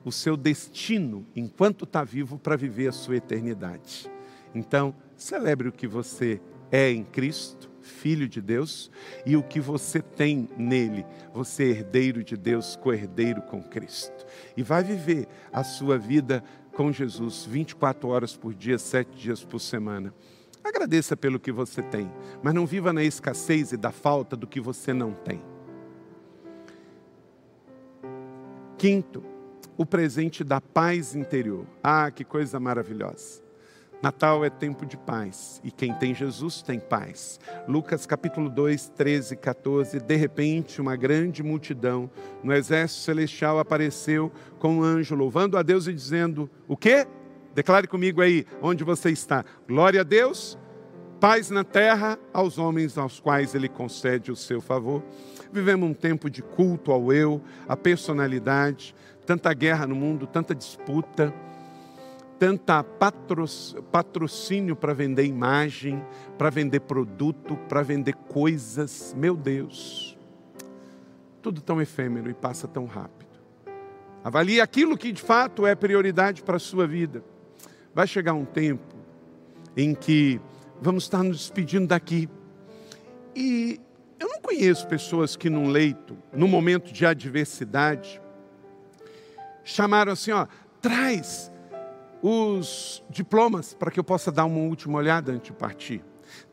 o 0.04 0.12
seu 0.12 0.36
destino 0.36 1.24
enquanto 1.36 1.84
está 1.84 2.04
vivo 2.04 2.40
para 2.40 2.56
viver 2.56 2.88
a 2.88 2.92
sua 2.92 3.18
eternidade. 3.18 4.10
Então, 4.56 4.96
celebre 5.16 5.68
o 5.68 5.72
que 5.72 5.86
você 5.86 6.42
é 6.72 6.92
em 6.92 7.04
Cristo, 7.04 7.70
filho 7.82 8.28
de 8.28 8.42
Deus, 8.42 8.92
e 9.26 9.36
o 9.36 9.44
que 9.44 9.60
você 9.60 10.02
tem 10.02 10.50
nele, 10.58 11.06
você 11.34 11.64
é 11.64 11.68
herdeiro 11.68 12.24
de 12.24 12.36
Deus, 12.36 12.76
co-herdeiro 12.76 13.42
com 13.42 13.62
Cristo. 13.64 14.26
E 14.56 14.64
vai 14.64 14.84
viver 14.84 15.28
a 15.52 15.64
sua 15.64 15.98
vida 15.98 16.44
com 16.74 16.92
Jesus 16.92 17.46
24 17.46 18.08
horas 18.08 18.36
por 18.36 18.54
dia, 18.54 18.78
sete 18.78 19.18
dias 19.18 19.44
por 19.44 19.60
semana. 19.60 20.14
Agradeça 20.64 21.16
pelo 21.16 21.40
que 21.40 21.52
você 21.52 21.82
tem, 21.82 22.12
mas 22.44 22.54
não 22.54 22.66
viva 22.66 22.92
na 22.92 23.04
escassez 23.04 23.72
e 23.72 23.78
da 23.78 23.92
falta 23.92 24.36
do 24.36 24.46
que 24.46 24.60
você 24.60 24.94
não 24.94 25.14
tem. 25.14 25.42
Quinto, 28.78 29.24
o 29.78 29.86
presente 29.86 30.44
da 30.44 30.60
paz 30.60 31.16
interior. 31.16 31.66
Ah, 31.82 32.12
que 32.12 32.24
coisa 32.24 32.60
maravilhosa. 32.60 33.47
Natal 34.02 34.46
é 34.46 34.50
tempo 34.50 34.86
de 34.86 34.96
paz 34.96 35.60
e 35.64 35.72
quem 35.72 35.92
tem 35.94 36.14
Jesus 36.14 36.62
tem 36.62 36.80
paz. 36.80 37.40
Lucas 37.68 38.06
capítulo 38.06 38.48
2, 38.48 38.90
13 38.90 39.34
e 39.34 39.38
14. 39.38 40.00
De 40.00 40.16
repente, 40.16 40.80
uma 40.80 40.96
grande 40.96 41.42
multidão 41.42 42.10
no 42.44 42.54
exército 42.54 43.02
celestial 43.02 43.58
apareceu 43.58 44.32
com 44.60 44.78
um 44.78 44.84
anjo, 44.84 45.16
louvando 45.16 45.58
a 45.58 45.64
Deus 45.64 45.88
e 45.88 45.94
dizendo: 45.94 46.50
O 46.68 46.78
quê? 46.78 47.08
Declare 47.56 47.88
comigo 47.88 48.22
aí 48.22 48.46
onde 48.62 48.84
você 48.84 49.10
está. 49.10 49.44
Glória 49.68 50.02
a 50.02 50.04
Deus, 50.04 50.60
paz 51.20 51.50
na 51.50 51.64
terra 51.64 52.20
aos 52.32 52.60
homens 52.60 53.00
aos 53.00 53.20
quais 53.20 53.56
Ele 53.56 53.68
concede 53.68 54.32
o 54.32 54.36
seu 54.36 54.62
favor. 54.62 55.04
Vivemos 55.52 55.90
um 55.90 55.94
tempo 55.94 56.30
de 56.30 56.44
culto 56.44 56.92
ao 56.92 57.12
eu, 57.12 57.42
à 57.68 57.76
personalidade, 57.76 58.94
tanta 59.26 59.52
guerra 59.56 59.88
no 59.88 59.96
mundo, 59.96 60.28
tanta 60.28 60.54
disputa 60.54 61.34
tanta 62.40 62.84
patrocínio 62.84 64.76
para 64.76 64.94
vender 64.94 65.26
imagem, 65.26 66.04
para 66.38 66.50
vender 66.50 66.82
produto, 66.82 67.58
para 67.68 67.82
vender 67.82 68.14
coisas. 68.14 69.14
Meu 69.18 69.36
Deus, 69.36 70.18
tudo 71.42 71.62
tão 71.62 71.82
efêmero 71.82 72.30
e 72.30 72.34
passa 72.34 72.68
tão 72.68 72.86
rápido. 72.86 73.28
Avalie 74.24 74.62
aquilo 74.62 74.98
que 74.98 75.12
de 75.12 75.22
fato 75.22 75.66
é 75.66 75.74
prioridade 75.74 76.44
para 76.44 76.58
a 76.58 76.60
sua 76.60 76.86
vida. 76.86 77.24
Vai 77.94 78.06
chegar 78.06 78.34
um 78.34 78.46
tempo 78.46 78.96
em 79.76 79.96
que 79.96 80.40
vamos 80.82 81.04
estar 81.04 81.24
nos 81.24 81.38
despedindo 81.38 81.88
daqui. 81.88 82.30
E 83.36 83.80
eu 84.20 84.28
não 84.28 84.42
conheço 84.42 84.88
pessoas 84.88 85.36
que 85.36 85.50
num 85.50 85.70
leito, 85.70 86.18
num 86.34 86.48
momento 86.48 86.92
de 86.92 87.06
adversidade, 87.06 88.22
chamaram 89.64 90.12
assim, 90.12 90.32
ó, 90.32 90.48
traz 90.82 91.52
os 92.22 93.04
diplomas 93.10 93.74
para 93.74 93.92
que 93.92 94.00
eu 94.00 94.04
possa 94.04 94.32
dar 94.32 94.46
uma 94.46 94.60
última 94.60 94.98
olhada 94.98 95.32
antes 95.32 95.52
de 95.52 95.54
partir. 95.54 96.04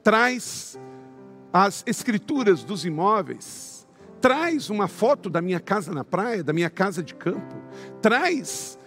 Traz 0.02 0.78
as 1.52 1.82
escrituras 1.86 2.64
dos 2.64 2.84
imóveis. 2.84 3.86
traz 4.20 4.70
uma 4.70 4.88
foto 4.88 5.28
da 5.28 5.42
minha 5.42 5.60
casa 5.60 5.92
na 5.92 6.02
praia, 6.02 6.42
da 6.42 6.52
minha 6.52 6.70
casa 6.70 7.02
de 7.02 7.14
campo, 7.14 7.56
traz 8.00 8.78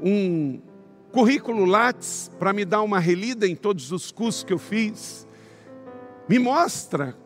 um 0.00 0.60
currículo 1.10 1.64
Lattes 1.64 2.30
para 2.38 2.52
me 2.52 2.64
dar 2.64 2.82
uma 2.82 3.00
relida 3.00 3.48
em 3.48 3.56
todos 3.56 3.90
os 3.90 4.12
cursos 4.12 4.44
que 4.44 4.52
eu 4.52 4.58
fiz, 4.58 5.26
me 6.28 6.38
mostra 6.38 7.16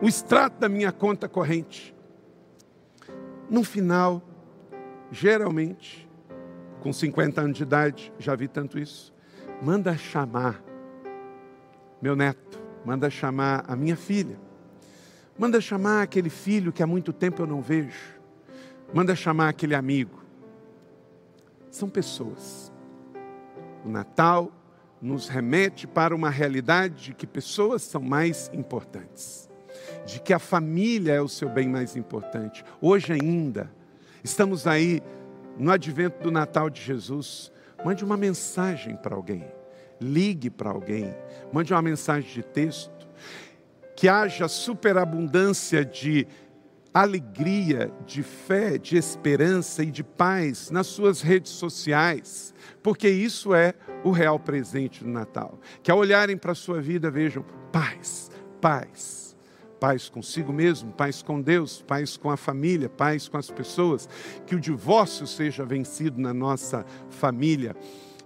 o 0.00 0.08
extrato 0.08 0.58
da 0.58 0.68
minha 0.68 0.90
conta 0.92 1.28
corrente. 1.28 1.94
No 3.50 3.64
final, 3.64 4.22
geralmente, 5.10 6.08
com 6.80 6.92
50 6.92 7.40
anos 7.40 7.56
de 7.56 7.62
idade, 7.62 8.12
já 8.18 8.34
vi 8.34 8.48
tanto 8.48 8.78
isso, 8.78 9.14
manda 9.62 9.96
chamar 9.96 10.62
meu 12.00 12.16
neto, 12.16 12.58
manda 12.84 13.10
chamar 13.10 13.64
a 13.68 13.76
minha 13.76 13.96
filha, 13.96 14.38
manda 15.38 15.60
chamar 15.60 16.02
aquele 16.02 16.30
filho 16.30 16.72
que 16.72 16.82
há 16.82 16.86
muito 16.86 17.12
tempo 17.12 17.42
eu 17.42 17.46
não 17.46 17.60
vejo, 17.60 18.18
manda 18.92 19.14
chamar 19.14 19.50
aquele 19.50 19.74
amigo. 19.74 20.18
São 21.70 21.88
pessoas. 21.88 22.72
O 23.84 23.88
Natal 23.88 24.50
nos 25.00 25.28
remete 25.28 25.86
para 25.86 26.14
uma 26.14 26.30
realidade 26.30 27.04
de 27.04 27.14
que 27.14 27.26
pessoas 27.26 27.82
são 27.82 28.00
mais 28.00 28.50
importantes, 28.52 29.48
de 30.04 30.20
que 30.20 30.32
a 30.32 30.38
família 30.38 31.12
é 31.12 31.20
o 31.20 31.28
seu 31.28 31.48
bem 31.48 31.68
mais 31.68 31.96
importante. 31.96 32.64
Hoje 32.80 33.12
ainda, 33.12 33.70
estamos 34.24 34.66
aí 34.66 35.02
no 35.60 35.70
advento 35.70 36.22
do 36.22 36.30
Natal 36.30 36.70
de 36.70 36.80
Jesus. 36.80 37.52
Mande 37.84 38.04
uma 38.04 38.16
mensagem 38.16 38.96
para 38.96 39.14
alguém, 39.14 39.44
ligue 40.00 40.50
para 40.50 40.70
alguém, 40.70 41.14
mande 41.52 41.72
uma 41.72 41.82
mensagem 41.82 42.30
de 42.30 42.42
texto, 42.42 43.08
que 43.94 44.08
haja 44.08 44.48
superabundância 44.48 45.84
de 45.84 46.26
alegria, 46.92 47.92
de 48.04 48.22
fé, 48.22 48.76
de 48.76 48.96
esperança 48.96 49.84
e 49.84 49.90
de 49.90 50.02
paz 50.02 50.70
nas 50.70 50.88
suas 50.88 51.20
redes 51.20 51.52
sociais, 51.52 52.52
porque 52.82 53.08
isso 53.08 53.54
é 53.54 53.74
o 54.02 54.10
real 54.10 54.38
presente 54.38 55.04
do 55.04 55.10
Natal. 55.10 55.60
Que 55.82 55.90
ao 55.90 55.98
olharem 55.98 56.36
para 56.36 56.52
a 56.52 56.56
sua 56.56 56.80
vida 56.80 57.10
vejam 57.10 57.44
paz, 57.70 58.30
paz. 58.60 59.29
Paz 59.80 60.10
consigo 60.10 60.52
mesmo, 60.52 60.92
paz 60.92 61.22
com 61.22 61.40
Deus, 61.40 61.80
paz 61.80 62.14
com 62.14 62.30
a 62.30 62.36
família, 62.36 62.88
paz 62.88 63.26
com 63.28 63.38
as 63.38 63.50
pessoas, 63.50 64.06
que 64.46 64.54
o 64.54 64.60
divórcio 64.60 65.26
seja 65.26 65.64
vencido 65.64 66.20
na 66.20 66.34
nossa 66.34 66.84
família, 67.08 67.74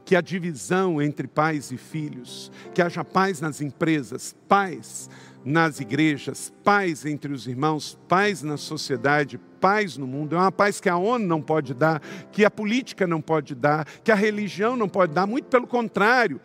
que 0.04 0.16
a 0.16 0.20
divisão 0.20 1.00
entre 1.00 1.28
pais 1.28 1.70
e 1.70 1.76
filhos, 1.76 2.50
que 2.74 2.82
haja 2.82 3.04
paz 3.04 3.40
nas 3.40 3.60
empresas, 3.60 4.34
paz 4.48 5.08
nas 5.44 5.78
igrejas, 5.78 6.52
paz 6.64 7.06
entre 7.06 7.32
os 7.32 7.46
irmãos, 7.46 7.96
paz 8.08 8.42
na 8.42 8.56
sociedade, 8.56 9.38
paz 9.60 9.96
no 9.96 10.06
mundo. 10.06 10.34
É 10.34 10.38
uma 10.38 10.50
paz 10.50 10.80
que 10.80 10.88
a 10.88 10.96
ONU 10.96 11.24
não 11.24 11.40
pode 11.40 11.72
dar, 11.72 12.00
que 12.32 12.44
a 12.44 12.50
política 12.50 13.06
não 13.06 13.20
pode 13.20 13.54
dar, 13.54 13.86
que 14.02 14.10
a 14.10 14.14
religião 14.16 14.76
não 14.76 14.88
pode 14.88 15.12
dar, 15.12 15.26
muito 15.26 15.46
pelo 15.46 15.66
contrário. 15.66 16.40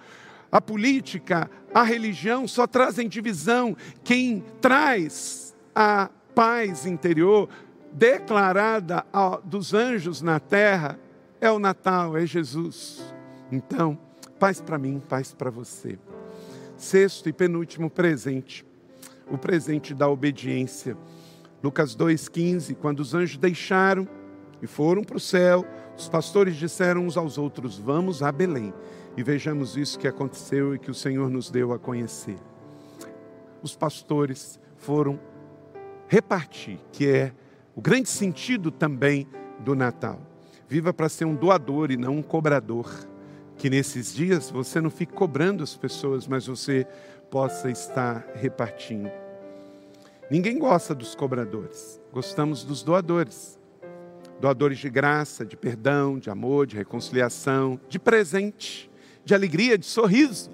A 0.51 0.59
política, 0.59 1.49
a 1.73 1.83
religião 1.83 2.47
só 2.47 2.65
trazem 2.65 3.07
divisão. 3.07 3.75
Quem 4.03 4.43
traz 4.59 5.55
a 5.75 6.09
paz 6.33 6.85
interior 6.85 7.47
declarada 7.91 9.05
dos 9.43 9.73
anjos 9.73 10.21
na 10.21 10.39
terra 10.39 10.99
é 11.39 11.51
o 11.51 11.59
Natal, 11.59 12.17
é 12.17 12.25
Jesus. 12.25 13.03
Então, 13.51 13.97
paz 14.39 14.59
para 14.61 14.77
mim, 14.77 15.01
paz 15.07 15.33
para 15.33 15.49
você. 15.49 15.97
Sexto 16.77 17.29
e 17.29 17.33
penúltimo 17.33 17.89
presente 17.89 18.65
o 19.29 19.37
presente 19.37 19.93
da 19.93 20.07
obediência. 20.09 20.97
Lucas 21.63 21.95
2,15: 21.95 22.75
Quando 22.75 23.01
os 23.01 23.13
anjos 23.13 23.37
deixaram 23.37 24.07
e 24.61 24.67
foram 24.67 25.03
para 25.03 25.17
o 25.17 25.19
céu, 25.19 25.65
os 25.97 26.09
pastores 26.09 26.55
disseram 26.55 27.05
uns 27.05 27.17
aos 27.17 27.37
outros: 27.37 27.77
Vamos 27.77 28.23
a 28.23 28.31
Belém 28.31 28.73
e 29.17 29.23
vejamos 29.23 29.75
isso 29.75 29.99
que 29.99 30.07
aconteceu 30.07 30.73
e 30.75 30.79
que 30.79 30.91
o 30.91 30.93
Senhor 30.93 31.29
nos 31.29 31.49
deu 31.49 31.73
a 31.73 31.79
conhecer. 31.79 32.37
Os 33.61 33.75
pastores 33.75 34.59
foram 34.77 35.19
repartir, 36.07 36.79
que 36.91 37.07
é 37.07 37.33
o 37.75 37.81
grande 37.81 38.09
sentido 38.09 38.71
também 38.71 39.27
do 39.59 39.75
Natal. 39.75 40.19
Viva 40.67 40.93
para 40.93 41.09
ser 41.09 41.25
um 41.25 41.35
doador 41.35 41.91
e 41.91 41.97
não 41.97 42.17
um 42.17 42.21
cobrador. 42.21 42.89
Que 43.57 43.69
nesses 43.69 44.13
dias 44.13 44.49
você 44.49 44.79
não 44.79 44.89
fique 44.89 45.13
cobrando 45.13 45.63
as 45.63 45.75
pessoas, 45.75 46.27
mas 46.27 46.47
você 46.47 46.87
possa 47.29 47.69
estar 47.69 48.25
repartindo. 48.35 49.09
Ninguém 50.31 50.57
gosta 50.59 50.93
dos 50.93 51.15
cobradores, 51.15 51.99
gostamos 52.13 52.63
dos 52.63 52.83
doadores. 52.83 53.59
Doadores 54.39 54.77
de 54.77 54.89
graça, 54.89 55.45
de 55.45 55.57
perdão, 55.57 56.17
de 56.17 56.29
amor, 56.29 56.65
de 56.65 56.77
reconciliação, 56.77 57.79
de 57.89 57.99
presente, 57.99 58.88
de 59.29 59.35
alegria, 59.35 59.77
de 59.77 59.85
sorriso. 59.85 60.49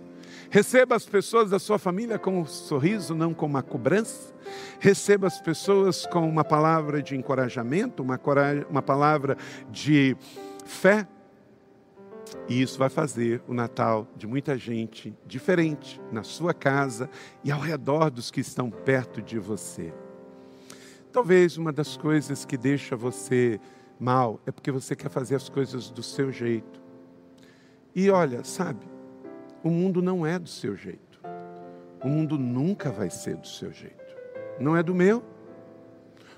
Receba 0.49 0.97
as 0.97 1.05
pessoas 1.05 1.49
da 1.49 1.59
sua 1.59 1.79
família 1.79 2.19
com 2.19 2.41
um 2.41 2.45
sorriso, 2.45 3.15
não 3.15 3.33
com 3.33 3.45
uma 3.45 3.63
cobrança. 3.63 4.33
Receba 4.79 5.27
as 5.27 5.39
pessoas 5.39 6.05
com 6.05 6.27
uma 6.27 6.43
palavra 6.43 7.01
de 7.01 7.15
encorajamento, 7.15 8.03
uma, 8.03 8.19
uma 8.69 8.81
palavra 8.81 9.37
de 9.71 10.15
fé, 10.65 11.07
e 12.49 12.61
isso 12.61 12.77
vai 12.77 12.89
fazer 12.89 13.41
o 13.47 13.53
Natal 13.53 14.07
de 14.17 14.27
muita 14.27 14.57
gente 14.57 15.15
diferente 15.25 16.01
na 16.11 16.23
sua 16.23 16.53
casa 16.53 17.09
e 17.45 17.51
ao 17.51 17.59
redor 17.59 18.09
dos 18.11 18.29
que 18.29 18.41
estão 18.41 18.69
perto 18.69 19.21
de 19.21 19.39
você. 19.39 19.93
Talvez 21.13 21.57
uma 21.57 21.71
das 21.71 21.95
coisas 21.95 22.43
que 22.43 22.57
deixa 22.57 22.95
você 22.95 23.57
mal 23.97 24.41
é 24.45 24.51
porque 24.51 24.69
você 24.69 24.97
quer 24.97 25.09
fazer 25.09 25.35
as 25.35 25.47
coisas 25.47 25.89
do 25.89 26.03
seu 26.03 26.29
jeito. 26.29 26.84
E 27.95 28.09
olha, 28.09 28.43
sabe, 28.43 28.85
o 29.63 29.69
mundo 29.69 30.01
não 30.01 30.25
é 30.25 30.37
do 30.37 30.49
seu 30.49 30.75
jeito. 30.75 31.21
O 32.03 32.09
mundo 32.09 32.37
nunca 32.37 32.91
vai 32.91 33.09
ser 33.09 33.37
do 33.37 33.47
seu 33.47 33.71
jeito. 33.71 34.15
Não 34.59 34.75
é 34.75 34.83
do 34.83 34.93
meu. 34.93 35.23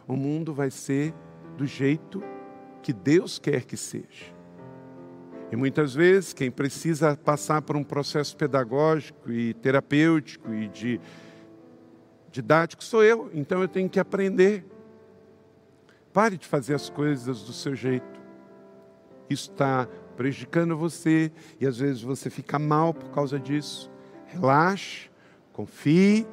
O 0.07 0.15
mundo 0.15 0.53
vai 0.53 0.69
ser 0.69 1.13
do 1.57 1.65
jeito 1.65 2.23
que 2.81 2.93
Deus 2.93 3.39
quer 3.39 3.65
que 3.65 3.75
seja. 3.75 4.37
E 5.51 5.55
muitas 5.55 5.95
vezes 5.95 6.31
quem 6.31 6.51
precisa 6.51 7.17
passar 7.17 7.61
por 7.61 7.75
um 7.75 7.83
processo 7.83 8.37
pedagógico 8.37 9.31
e 9.31 9.53
terapêutico 9.55 10.53
e 10.53 10.67
de 10.67 11.01
didático 12.31 12.83
sou 12.83 13.03
eu, 13.03 13.31
então 13.33 13.61
eu 13.61 13.67
tenho 13.67 13.89
que 13.89 13.99
aprender. 13.99 14.63
Pare 16.13 16.37
de 16.37 16.45
fazer 16.45 16.75
as 16.75 16.89
coisas 16.89 17.43
do 17.43 17.53
seu 17.53 17.75
jeito. 17.75 18.21
Isso 19.29 19.51
está 19.51 19.87
prejudicando 20.17 20.75
você 20.75 21.31
e 21.59 21.65
às 21.65 21.77
vezes 21.77 22.01
você 22.01 22.29
fica 22.29 22.59
mal 22.59 22.93
por 22.93 23.09
causa 23.11 23.39
disso. 23.39 23.89
Relaxe, 24.25 25.09
confie, 25.53 26.27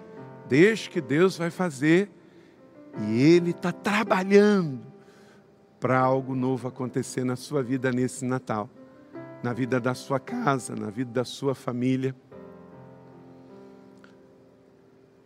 deixe 0.49 0.91
que 0.91 1.01
Deus 1.01 1.37
vai 1.37 1.51
fazer 1.51 2.11
e 3.03 3.23
Ele 3.23 3.51
está 3.51 3.71
trabalhando 3.71 4.81
para 5.79 6.01
algo 6.01 6.35
novo 6.35 6.67
acontecer 6.67 7.23
na 7.23 7.37
sua 7.37 7.63
vida 7.63 7.93
nesse 7.93 8.25
Natal 8.25 8.69
na 9.45 9.53
vida 9.53 9.79
da 9.79 9.93
sua 9.93 10.19
casa, 10.19 10.75
na 10.75 10.89
vida 10.89 11.13
da 11.13 11.23
sua 11.23 11.55
família. 11.55 12.17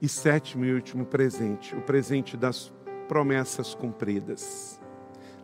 E 0.03 0.09
sétimo 0.09 0.64
e 0.64 0.75
último 0.75 1.07
presente, 1.07 1.77
o 1.77 1.81
presente 1.83 2.37
das 2.37 2.73
promessas 3.07 3.77
cumpridas. 3.77 4.81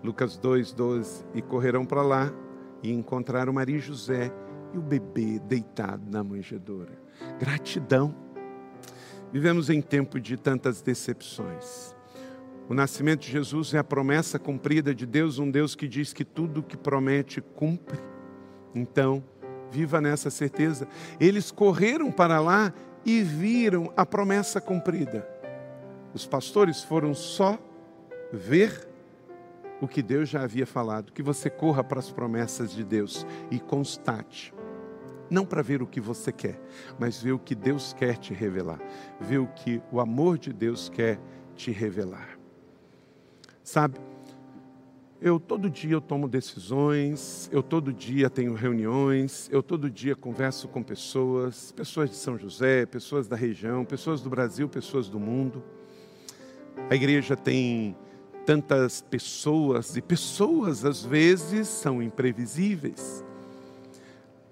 Lucas 0.03 0.37
2:12 0.37 1.25
e 1.35 1.41
correrão 1.41 1.87
para 1.87 2.03
lá 2.03 2.33
e 2.85 2.93
encontraram 2.93 3.51
Maria 3.51 3.79
José 3.79 4.31
e 4.75 4.79
o 4.79 4.83
bebê 4.83 5.39
deitado 5.39 6.03
na 6.11 6.23
manjedoura. 6.23 6.93
Gratidão. 7.41 8.15
Vivemos 9.33 9.71
em 9.71 9.81
tempo 9.81 10.21
de 10.21 10.37
tantas 10.37 10.83
decepções. 10.83 11.97
O 12.69 12.75
nascimento 12.75 13.23
de 13.23 13.33
Jesus 13.33 13.73
é 13.73 13.79
a 13.79 13.85
promessa 13.85 14.39
cumprida 14.39 14.95
de 14.95 15.07
Deus, 15.07 15.39
um 15.39 15.51
Deus 15.51 15.75
que 15.75 15.89
diz 15.89 16.13
que 16.13 16.27
tudo 16.27 16.63
que 16.63 16.77
promete 16.77 17.41
cumpre. 17.41 17.99
Então, 18.75 19.25
viva 19.71 19.99
nessa 19.99 20.29
certeza. 20.29 20.87
Eles 21.19 21.51
correram 21.51 22.13
para 22.13 22.39
lá 22.39 22.73
e 23.05 23.23
viram 23.23 23.91
a 23.97 24.05
promessa 24.05 24.61
cumprida. 24.61 25.27
Os 26.13 26.27
pastores 26.27 26.83
foram 26.83 27.15
só 27.15 27.59
ver 28.31 28.89
o 29.85 29.89
que 29.89 30.03
Deus 30.03 30.29
já 30.29 30.43
havia 30.43 30.67
falado, 30.67 31.13
que 31.13 31.23
você 31.23 31.49
corra 31.49 31.85
para 31.85 31.99
as 31.99 32.11
promessas 32.11 32.73
de 32.73 32.83
Deus 32.83 33.27
e 33.51 33.61
constate. 33.61 34.53
Não 35.31 35.45
para 35.45 35.63
ver 35.63 35.83
o 35.83 35.87
que 35.87 36.01
você 36.01 36.33
quer, 36.33 36.61
mas 36.99 37.23
ver 37.23 37.33
o 37.33 37.39
que 37.39 37.55
Deus 37.55 37.93
quer 37.93 38.17
te 38.17 38.35
revelar, 38.35 38.81
ver 39.21 39.39
o 39.39 39.47
que 39.47 39.81
o 39.91 40.01
amor 40.01 40.39
de 40.39 40.53
Deus 40.53 40.89
quer 40.89 41.19
te 41.55 41.71
revelar. 41.71 42.39
Sabe? 43.63 43.99
Eu 45.21 45.41
todo 45.41 45.71
dia 45.71 45.93
eu 45.93 46.01
tomo 46.03 46.29
decisões, 46.29 47.49
eu 47.51 47.63
todo 47.63 47.93
dia 47.93 48.29
tenho 48.29 48.53
reuniões, 48.53 49.49
eu 49.51 49.63
todo 49.63 49.89
dia 49.89 50.15
converso 50.15 50.69
com 50.69 50.83
pessoas, 50.83 51.73
pessoas 51.73 52.11
de 52.11 52.17
São 52.17 52.37
José, 52.37 52.85
pessoas 52.85 53.27
da 53.27 53.35
região, 53.35 53.85
pessoas 53.87 54.21
do 54.21 54.29
Brasil, 54.29 54.69
pessoas 54.69 55.09
do 55.09 55.19
mundo. 55.19 55.63
A 56.91 56.95
igreja 56.95 57.35
tem 57.35 57.97
tantas 58.45 59.01
pessoas, 59.03 59.97
e 59.97 60.03
pessoas 60.03 60.85
às 60.85 61.05
vezes 61.05 61.69
são 61.69 62.03
imprevisíveis. 62.03 63.25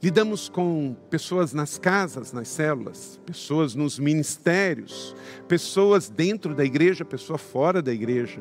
Lidamos 0.02 0.48
com 0.48 0.96
pessoas 1.09 1.52
nas 1.52 1.78
casas, 1.78 2.33
nas 2.33 2.48
células, 2.48 3.20
pessoas 3.24 3.76
nos 3.76 4.00
ministérios, 4.00 5.14
pessoas 5.46 6.09
dentro 6.09 6.57
da 6.57 6.64
igreja, 6.64 7.05
pessoa 7.05 7.38
fora 7.38 7.81
da 7.81 7.92
igreja, 7.92 8.40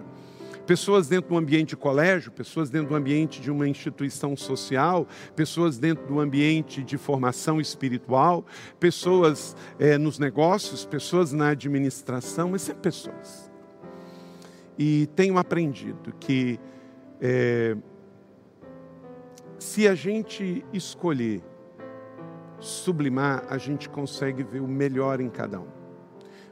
pessoas 0.65 1.07
dentro 1.07 1.29
do 1.29 1.37
ambiente 1.37 1.69
de 1.69 1.77
colégio, 1.77 2.31
pessoas 2.31 2.71
dentro 2.71 2.89
do 2.89 2.95
ambiente 2.95 3.39
de 3.39 3.51
uma 3.51 3.67
instituição 3.67 4.35
social, 4.35 5.07
pessoas 5.35 5.77
dentro 5.77 6.07
do 6.07 6.19
ambiente 6.19 6.81
de 6.81 6.97
formação 6.97 7.61
espiritual, 7.61 8.43
pessoas 8.79 9.55
é, 9.77 9.99
nos 9.99 10.17
negócios, 10.17 10.83
pessoas 10.83 11.31
na 11.31 11.49
administração, 11.49 12.49
mas 12.49 12.63
sempre 12.63 12.81
pessoas. 12.81 13.50
E 14.77 15.07
tenho 15.15 15.38
aprendido 15.38 16.13
que 16.19 16.60
é, 17.19 17.75
se 19.60 19.88
a 19.88 19.93
gente 19.93 20.65
escolher 20.73 21.43
sublimar, 22.60 23.45
a 23.49 23.57
gente 23.57 23.89
consegue 23.89 24.43
ver 24.43 24.62
o 24.62 24.67
melhor 24.67 25.19
em 25.19 25.29
cada 25.29 25.60
um. 25.60 25.67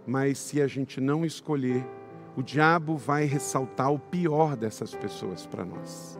Mas 0.05 0.37
se 0.37 0.61
a 0.61 0.67
gente 0.67 0.99
não 0.99 1.23
escolher, 1.25 1.85
o 2.35 2.43
diabo 2.43 2.97
vai 2.97 3.25
ressaltar 3.25 3.91
o 3.91 3.99
pior 3.99 4.55
dessas 4.55 4.93
pessoas 4.95 5.45
para 5.45 5.65
nós. 5.65 6.19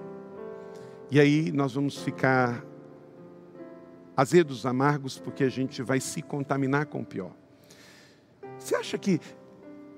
E 1.12 1.20
aí 1.20 1.52
nós 1.52 1.74
vamos 1.74 1.98
ficar 1.98 2.64
azedos, 4.16 4.66
amargos, 4.66 5.18
porque 5.18 5.44
a 5.44 5.50
gente 5.50 5.82
vai 5.82 6.00
se 6.00 6.22
contaminar 6.22 6.86
com 6.88 7.02
o 7.02 7.06
pior. 7.06 7.32
Você 8.58 8.76
acha 8.76 8.98
que 8.98 9.20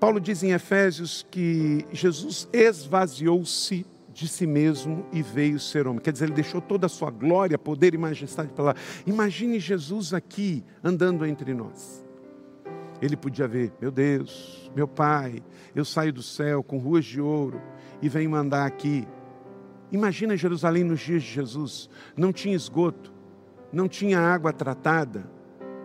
Paulo 0.02 0.20
diz 0.20 0.42
em 0.42 0.52
Efésios 0.52 1.24
que 1.30 1.86
Jesus 1.92 2.50
esvaziou-se 2.52 3.86
de 4.12 4.28
si 4.28 4.48
mesmo 4.48 5.06
e 5.14 5.22
veio 5.22 5.60
ser 5.60 5.86
homem. 5.86 6.02
Quer 6.02 6.12
dizer, 6.12 6.26
ele 6.26 6.34
deixou 6.34 6.60
toda 6.60 6.88
a 6.88 6.90
sua 6.90 7.12
glória, 7.12 7.56
poder 7.56 7.94
e 7.94 8.00
majestade 8.00 8.52
para 8.52 8.64
lá. 8.64 8.76
Imagine 9.06 9.60
Jesus 9.60 10.12
aqui 10.12 10.66
andando 10.84 11.24
entre 11.24 11.54
nós. 11.54 12.04
Ele 13.00 13.16
podia 13.16 13.48
ver, 13.48 13.74
meu 13.80 13.92
Deus, 13.92 14.72
meu 14.76 14.88
Pai, 14.88 15.44
eu 15.76 15.86
saio 15.86 16.12
do 16.12 16.24
céu 16.24 16.64
com 16.64 16.80
ruas 16.80 17.06
de 17.06 17.22
ouro 17.22 17.62
e 18.02 18.10
venho 18.10 18.34
andar 18.34 18.66
aqui. 18.66 19.08
Imagina 19.92 20.36
Jerusalém 20.36 20.84
nos 20.84 21.00
dias 21.00 21.22
de 21.22 21.30
Jesus. 21.30 21.88
Não 22.18 22.34
tinha 22.34 22.56
esgoto, 22.56 23.14
não 23.72 23.88
tinha 23.88 24.20
água 24.20 24.52
tratada, 24.52 25.30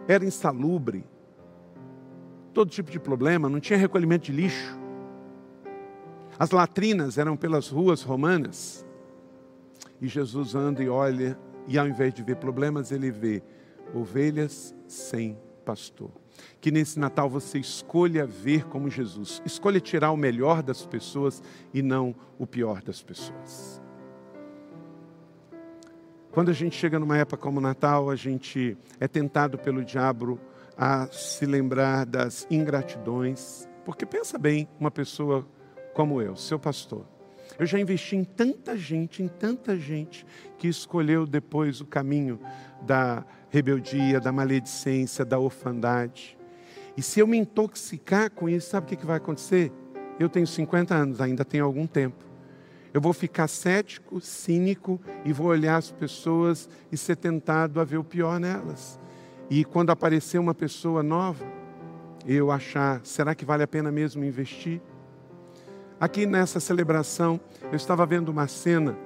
era 0.09 0.24
insalubre, 0.24 1.05
todo 2.57 2.71
tipo 2.71 2.90
de 2.90 2.99
problema, 2.99 3.51
não 3.51 3.61
tinha 3.61 3.79
recolhimento 3.79 4.25
de 4.25 4.33
lixo. 4.33 4.79
As 6.38 6.53
latrinas 6.53 7.19
eram 7.19 7.37
pelas 7.37 7.69
ruas 7.69 8.01
romanas. 8.01 8.83
E 10.01 10.09
Jesus 10.09 10.55
anda 10.55 10.83
e 10.83 10.88
olha, 10.88 11.38
e 11.69 11.79
ao 11.79 11.87
invés 11.87 12.14
de 12.14 12.23
ver 12.23 12.37
problemas, 12.37 12.90
ele 12.90 13.11
vê 13.11 13.42
ovelhas 13.95 14.75
sem 14.88 15.38
pastor. 15.66 16.11
Que 16.59 16.71
nesse 16.71 16.99
Natal 16.99 17.29
você 17.29 17.59
escolha 17.59 18.25
ver 18.25 18.64
como 18.64 18.88
Jesus, 18.88 19.42
escolha 19.45 19.79
tirar 19.79 20.11
o 20.11 20.16
melhor 20.16 20.62
das 20.62 20.87
pessoas 20.87 21.42
e 21.75 21.83
não 21.83 22.14
o 22.38 22.47
pior 22.47 22.81
das 22.81 23.03
pessoas. 23.03 23.83
Quando 26.33 26.49
a 26.49 26.55
gente 26.55 26.75
chega 26.75 26.99
numa 26.99 27.19
época 27.19 27.37
como 27.37 27.59
o 27.59 27.62
Natal, 27.62 28.09
a 28.09 28.16
gente 28.16 28.79
é 28.99 29.07
tentado 29.07 29.59
pelo 29.59 29.85
diabo 29.85 30.40
a 30.77 31.09
se 31.09 31.47
lembrar 31.47 32.05
das 32.05 32.47
ingratidões, 32.51 33.69
porque 33.85 34.05
pensa 34.05 34.39
bem, 34.39 34.69
uma 34.79 34.91
pessoa 34.91 35.47
como 35.95 36.21
eu, 36.21 36.37
seu 36.37 36.59
pastor. 36.59 37.07
Eu 37.59 37.65
já 37.65 37.79
investi 37.79 38.17
em 38.17 38.25
tanta 38.25 38.77
gente, 38.77 39.23
em 39.23 39.29
tanta 39.29 39.77
gente 39.77 40.27
que 40.59 40.69
escolheu 40.69 41.27
depois 41.27 41.81
o 41.81 41.87
caminho 41.87 42.39
da 42.83 43.25
rebeldia, 43.49 44.21
da 44.21 44.31
maledicência, 44.31 45.25
da 45.25 45.39
orfandade. 45.39 46.37
E 46.97 47.03
se 47.03 47.21
eu 47.21 47.27
me 47.27 47.39
intoxicar 47.39 48.31
com 48.31 48.49
isso, 48.49 48.71
sabe 48.71 48.93
o 48.93 48.99
que 48.99 49.07
vai 49.07 49.17
acontecer? 49.17 49.73
Eu 50.19 50.29
tenho 50.29 50.47
50 50.47 50.95
anos, 50.95 51.21
ainda 51.21 51.45
tenho 51.45 51.65
algum 51.65 51.87
tempo. 51.87 52.25
Eu 52.93 53.01
vou 53.01 53.12
ficar 53.12 53.49
cético, 53.49 54.21
cínico 54.21 55.01
e 55.25 55.33
vou 55.33 55.49
olhar 55.49 55.77
as 55.77 55.91
pessoas 55.91 56.69
e 56.91 56.97
ser 56.97 57.17
tentado 57.17 57.81
a 57.81 57.85
ver 57.85 57.99
o 57.99 58.05
pior 58.05 58.41
nelas. 58.41 58.99
E 59.48 59.64
quando 59.64 59.90
aparecer 59.90 60.38
uma 60.38 60.54
pessoa 60.54 61.02
nova, 61.02 61.46
eu 62.26 62.50
achar, 62.50 63.00
será 63.04 63.35
que 63.35 63.44
vale 63.44 63.62
a 63.62 63.68
pena 63.68 63.92
mesmo 63.92 64.24
investir? 64.24 64.80
Aqui 66.00 66.26
nessa 66.26 66.59
celebração, 66.59 67.40
eu 67.70 67.76
estava 67.76 68.04
vendo 68.04 68.28
uma 68.28 68.48
cena 68.48 68.98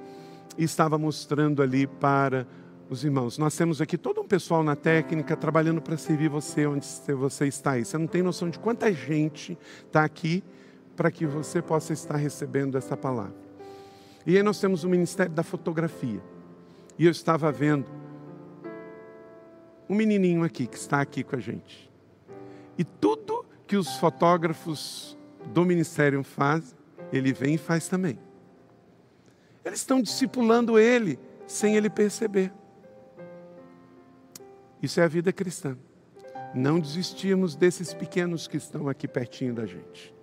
e 0.57 0.63
estava 0.63 0.97
mostrando 0.97 1.61
ali 1.61 1.85
para 1.85 2.47
os 2.89 3.03
irmãos. 3.03 3.37
Nós 3.37 3.55
temos 3.55 3.79
aqui 3.79 3.97
todo 3.97 4.19
um 4.19 4.27
pessoal 4.27 4.63
na 4.63 4.75
técnica 4.75 5.37
trabalhando 5.37 5.81
para 5.81 5.95
servir 5.95 6.27
você 6.29 6.65
onde 6.65 6.85
você 7.15 7.45
está 7.45 7.71
aí. 7.71 7.85
Você 7.85 7.97
não 7.97 8.07
tem 8.07 8.23
noção 8.23 8.49
de 8.49 8.57
quanta 8.57 8.91
gente 8.91 9.57
está 9.85 10.03
aqui 10.03 10.43
para 10.95 11.11
que 11.11 11.25
você 11.25 11.61
possa 11.61 11.93
estar 11.93 12.17
recebendo 12.17 12.77
essa 12.77 12.97
palavra. 12.97 13.35
E 14.25 14.35
aí 14.35 14.43
nós 14.43 14.59
temos 14.59 14.83
o 14.83 14.89
Ministério 14.89 15.31
da 15.31 15.43
Fotografia. 15.43 16.21
E 16.97 17.05
eu 17.05 17.11
estava 17.11 17.51
vendo 17.51 18.00
um 19.91 19.95
menininho 19.95 20.45
aqui 20.45 20.67
que 20.67 20.77
está 20.77 21.01
aqui 21.01 21.21
com 21.21 21.35
a 21.35 21.39
gente. 21.39 21.91
E 22.77 22.83
tudo 22.85 23.45
que 23.67 23.75
os 23.75 23.97
fotógrafos 23.97 25.17
do 25.47 25.65
ministério 25.65 26.23
fazem, 26.23 26.77
ele 27.11 27.33
vem 27.33 27.55
e 27.55 27.57
faz 27.57 27.89
também. 27.89 28.17
Eles 29.65 29.79
estão 29.79 30.01
discipulando 30.01 30.79
ele 30.79 31.19
sem 31.45 31.75
ele 31.75 31.89
perceber. 31.89 32.53
Isso 34.81 35.01
é 35.01 35.03
a 35.03 35.09
vida 35.09 35.33
cristã. 35.33 35.77
Não 36.55 36.79
desistirmos 36.79 37.53
desses 37.53 37.93
pequenos 37.93 38.47
que 38.47 38.55
estão 38.55 38.87
aqui 38.87 39.09
pertinho 39.09 39.53
da 39.53 39.65
gente. 39.65 40.15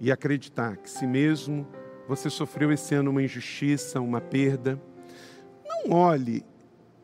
E 0.00 0.10
acreditar 0.10 0.78
que, 0.78 0.90
se 0.90 1.06
mesmo 1.06 1.64
você 2.08 2.28
sofreu 2.28 2.72
esse 2.72 2.92
ano 2.92 3.12
uma 3.12 3.22
injustiça, 3.22 4.00
uma 4.00 4.20
perda, 4.20 4.82
não 5.64 5.96
olhe 5.96 6.44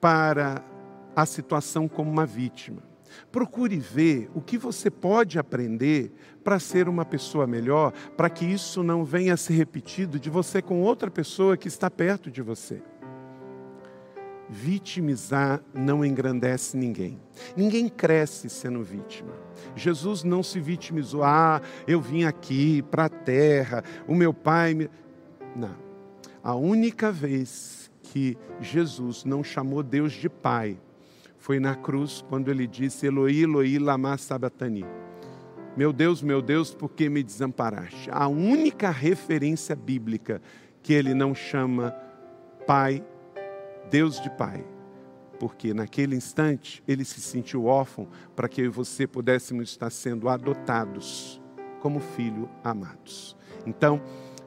para 0.01 0.72
a 1.15 1.27
situação 1.27 1.89
como 1.89 2.11
uma 2.11 2.27
vítima. 2.27 2.83
Procure 3.31 3.79
ver 3.79 4.31
o 4.35 4.41
que 4.41 4.57
você 4.57 4.91
pode 4.91 5.39
aprender 5.39 6.13
para 6.43 6.59
ser 6.59 6.89
uma 6.89 7.05
pessoa 7.05 7.47
melhor, 7.47 7.93
para 8.17 8.31
que 8.31 8.45
isso 8.45 8.83
não 8.83 9.05
venha 9.05 9.35
a 9.35 9.37
ser 9.37 9.55
repetido 9.55 10.19
de 10.19 10.31
você 10.31 10.63
com 10.63 10.83
outra 10.83 11.11
pessoa 11.11 11.57
que 11.57 11.69
está 11.69 11.91
perto 11.91 12.31
de 12.31 12.43
você. 12.43 12.83
Vitimizar 14.49 15.63
não 15.73 16.05
engrandece 16.05 16.77
ninguém. 16.77 17.19
Ninguém 17.57 17.89
cresce 17.89 18.51
sendo 18.51 18.83
vítima. 18.83 19.33
Jesus 19.75 20.25
não 20.25 20.43
se 20.43 20.61
vitimizou. 20.61 21.23
Ah, 21.23 21.61
eu 21.87 22.01
vim 22.01 22.25
aqui 22.25 22.83
para 22.83 23.07
a 23.07 23.09
terra, 23.09 23.83
o 24.07 24.15
meu 24.15 24.35
pai. 24.35 24.75
Me... 24.75 24.91
Não. 25.57 25.75
A 26.43 26.55
única 26.55 27.11
vez 27.11 27.91
que 28.03 28.37
Jesus 28.61 29.25
não 29.25 29.43
chamou 29.43 29.83
Deus 29.83 30.13
de 30.13 30.29
pai 30.29 30.79
foi 31.43 31.59
na 31.59 31.75
cruz 31.75 32.25
quando 32.29 32.51
ele 32.51 32.69
disse: 32.69 33.07
Eloi, 33.07 33.43
Eloi, 33.43 33.77
lama 33.77 34.17
sabatani. 34.17 34.85
Meu 35.77 35.93
Deus, 35.93 36.23
meu 36.23 36.41
Deus, 36.41 36.73
por 36.73 36.89
que 36.91 37.09
me 37.09 37.21
desamparaste? 37.21 38.09
A 38.13 38.29
única 38.29 38.91
referência 38.91 39.75
bíblica 39.75 40.41
que 40.83 40.93
ele 40.93 41.15
não 41.15 41.35
chama 41.35 41.93
Pai, 42.65 43.05
Deus 43.91 44.21
de 44.21 44.31
Pai, 44.31 44.65
porque 45.41 45.75
naquele 45.75 46.15
instante 46.15 46.81
ele 46.87 47.05
se 47.05 47.21
sentiu 47.21 47.65
órfão 47.65 48.07
para 48.37 48.49
que 48.49 48.61
eu 48.61 48.67
e 48.67 48.69
você 48.69 49.05
pudéssemos 49.05 49.71
estar 49.71 49.91
sendo 49.91 50.29
adotados 50.29 51.43
como 51.81 51.99
filho 51.99 52.49
amados. 52.63 53.37
Então, 53.67 54.01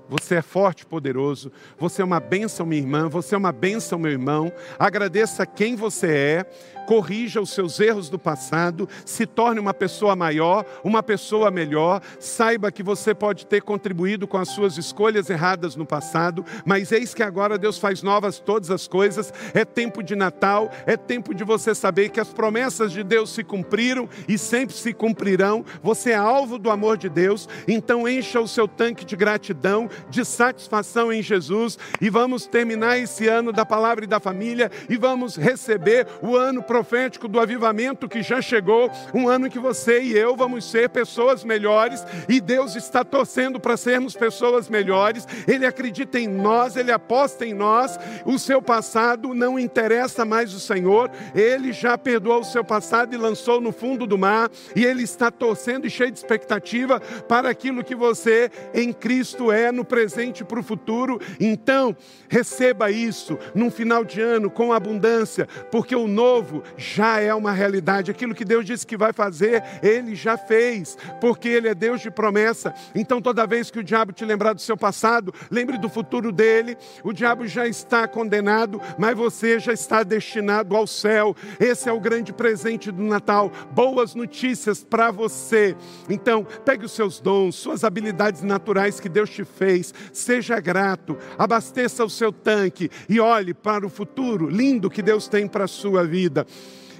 você 0.09 0.35
é 0.35 0.41
forte 0.41 0.81
e 0.81 0.85
poderoso. 0.85 1.51
Você 1.77 2.01
é 2.01 2.05
uma 2.05 2.19
bênção, 2.19 2.65
minha 2.65 2.81
irmã. 2.81 3.09
Você 3.09 3.35
é 3.35 3.37
uma 3.37 3.51
bênção, 3.51 3.97
meu 3.97 4.11
irmão. 4.11 4.51
Agradeça 4.77 5.45
quem 5.45 5.75
você 5.75 6.07
é 6.07 6.45
corrija 6.85 7.41
os 7.41 7.49
seus 7.49 7.79
erros 7.79 8.09
do 8.09 8.17
passado, 8.17 8.87
se 9.05 9.25
torne 9.25 9.59
uma 9.59 9.73
pessoa 9.73 10.15
maior, 10.15 10.65
uma 10.83 11.03
pessoa 11.03 11.51
melhor. 11.51 12.01
Saiba 12.19 12.71
que 12.71 12.83
você 12.83 13.13
pode 13.13 13.45
ter 13.45 13.61
contribuído 13.61 14.27
com 14.27 14.37
as 14.37 14.49
suas 14.49 14.77
escolhas 14.77 15.29
erradas 15.29 15.75
no 15.75 15.85
passado, 15.85 16.45
mas 16.63 16.91
eis 16.91 17.13
que 17.13 17.23
agora 17.23 17.57
Deus 17.57 17.77
faz 17.77 18.01
novas 18.01 18.39
todas 18.39 18.71
as 18.71 18.87
coisas. 18.87 19.33
É 19.53 19.65
tempo 19.65 20.01
de 20.01 20.15
Natal, 20.15 20.71
é 20.85 20.95
tempo 20.95 21.33
de 21.33 21.43
você 21.43 21.73
saber 21.73 22.09
que 22.09 22.19
as 22.19 22.29
promessas 22.29 22.91
de 22.91 23.03
Deus 23.03 23.31
se 23.31 23.43
cumpriram 23.43 24.07
e 24.27 24.37
sempre 24.37 24.75
se 24.75 24.93
cumprirão. 24.93 25.65
Você 25.83 26.11
é 26.11 26.15
alvo 26.15 26.57
do 26.57 26.69
amor 26.69 26.97
de 26.97 27.09
Deus, 27.09 27.49
então 27.67 28.07
encha 28.07 28.39
o 28.39 28.47
seu 28.47 28.67
tanque 28.67 29.03
de 29.03 29.15
gratidão, 29.15 29.89
de 30.09 30.23
satisfação 30.25 31.11
em 31.11 31.21
Jesus. 31.21 31.77
E 32.01 32.09
vamos 32.09 32.45
terminar 32.45 32.97
esse 32.97 33.27
ano 33.27 33.51
da 33.51 33.65
palavra 33.65 34.05
e 34.05 34.07
da 34.07 34.19
família. 34.19 34.71
E 34.89 34.97
vamos 34.97 35.35
receber 35.35 36.07
o 36.21 36.35
ano 36.35 36.61
profético 36.61 37.27
do 37.27 37.39
avivamento 37.39 38.07
que 38.07 38.21
já 38.21 38.41
chegou, 38.41 38.91
um 39.13 39.27
ano 39.27 39.49
que 39.49 39.59
você 39.59 40.01
e 40.01 40.17
eu 40.17 40.35
vamos 40.35 40.69
ser 40.69 40.89
pessoas 40.89 41.43
melhores. 41.43 42.05
E 42.27 42.41
Deus 42.41 42.75
está 42.75 43.03
torcendo 43.03 43.59
para 43.59 43.77
sermos 43.77 44.15
pessoas 44.15 44.69
melhores. 44.69 45.27
Ele 45.47 45.65
acredita 45.65 46.19
em 46.19 46.27
nós, 46.27 46.75
ele 46.75 46.91
aposta 46.91 47.45
em 47.45 47.53
nós. 47.53 47.97
O 48.25 48.37
seu 48.37 48.61
passado 48.61 49.33
não 49.33 49.59
interessa 49.59 50.25
mais 50.25 50.53
o 50.53 50.59
Senhor, 50.59 51.09
ele 51.33 51.71
já 51.71 51.97
perdoou 51.97 52.41
o 52.41 52.45
seu 52.45 52.63
passado 52.63 53.13
e 53.13 53.17
lançou 53.17 53.61
no 53.61 53.71
fundo 53.71 54.05
do 54.05 54.17
mar. 54.17 54.49
E 54.75 54.83
ele 54.83 55.03
está 55.03 55.31
torcendo 55.31 55.85
e 55.85 55.89
cheio 55.89 56.11
de 56.11 56.17
expectativa 56.17 56.99
para 56.99 57.49
aquilo 57.49 57.83
que 57.83 57.95
você 57.95 58.51
em 58.73 58.91
Cristo 58.91 59.51
é 59.51 59.71
no 59.71 59.84
presente 59.85 60.43
para 60.43 60.59
o 60.59 60.63
futuro. 60.63 61.19
Então, 61.39 61.95
receba 62.27 62.91
isso 62.91 63.37
num 63.53 63.71
final 63.71 64.03
de 64.03 64.21
ano 64.21 64.49
com 64.49 64.73
abundância, 64.73 65.47
porque 65.71 65.95
o 65.95 66.07
novo 66.07 66.63
já 66.77 67.19
é 67.19 67.33
uma 67.33 67.51
realidade. 67.51 68.11
Aquilo 68.11 68.35
que 68.35 68.45
Deus 68.45 68.65
disse 68.65 68.85
que 68.85 68.97
vai 68.97 69.13
fazer, 69.13 69.63
Ele 69.81 70.15
já 70.15 70.37
fez, 70.37 70.97
porque 71.21 71.47
Ele 71.47 71.67
é 71.67 71.75
Deus 71.75 72.01
de 72.01 72.11
promessa. 72.11 72.73
Então, 72.93 73.21
toda 73.21 73.47
vez 73.47 73.69
que 73.71 73.79
o 73.79 73.83
diabo 73.83 74.11
te 74.11 74.25
lembrar 74.25 74.53
do 74.53 74.61
seu 74.61 74.77
passado, 74.77 75.33
lembre 75.49 75.77
do 75.77 75.89
futuro 75.89 76.31
dele. 76.31 76.77
O 77.03 77.13
diabo 77.13 77.47
já 77.47 77.67
está 77.67 78.07
condenado, 78.07 78.81
mas 78.97 79.15
você 79.15 79.59
já 79.59 79.73
está 79.73 80.03
destinado 80.03 80.75
ao 80.75 80.87
céu. 80.87 81.35
Esse 81.59 81.89
é 81.89 81.93
o 81.93 81.99
grande 81.99 82.33
presente 82.33 82.91
do 82.91 83.03
Natal. 83.03 83.51
Boas 83.71 84.15
notícias 84.15 84.83
para 84.83 85.11
você. 85.11 85.75
Então, 86.09 86.45
pegue 86.63 86.85
os 86.85 86.91
seus 86.91 87.19
dons, 87.19 87.55
suas 87.55 87.83
habilidades 87.83 88.41
naturais 88.41 88.99
que 88.99 89.09
Deus 89.09 89.29
te 89.29 89.43
fez, 89.43 89.74
seja 90.11 90.59
grato, 90.59 91.17
abasteça 91.37 92.03
o 92.03 92.09
seu 92.09 92.31
tanque 92.31 92.89
e 93.09 93.19
olhe 93.19 93.53
para 93.53 93.85
o 93.85 93.89
futuro 93.89 94.49
lindo 94.49 94.89
que 94.89 95.01
Deus 95.01 95.27
tem 95.27 95.47
para 95.47 95.65
a 95.65 95.67
sua 95.67 96.03
vida. 96.03 96.45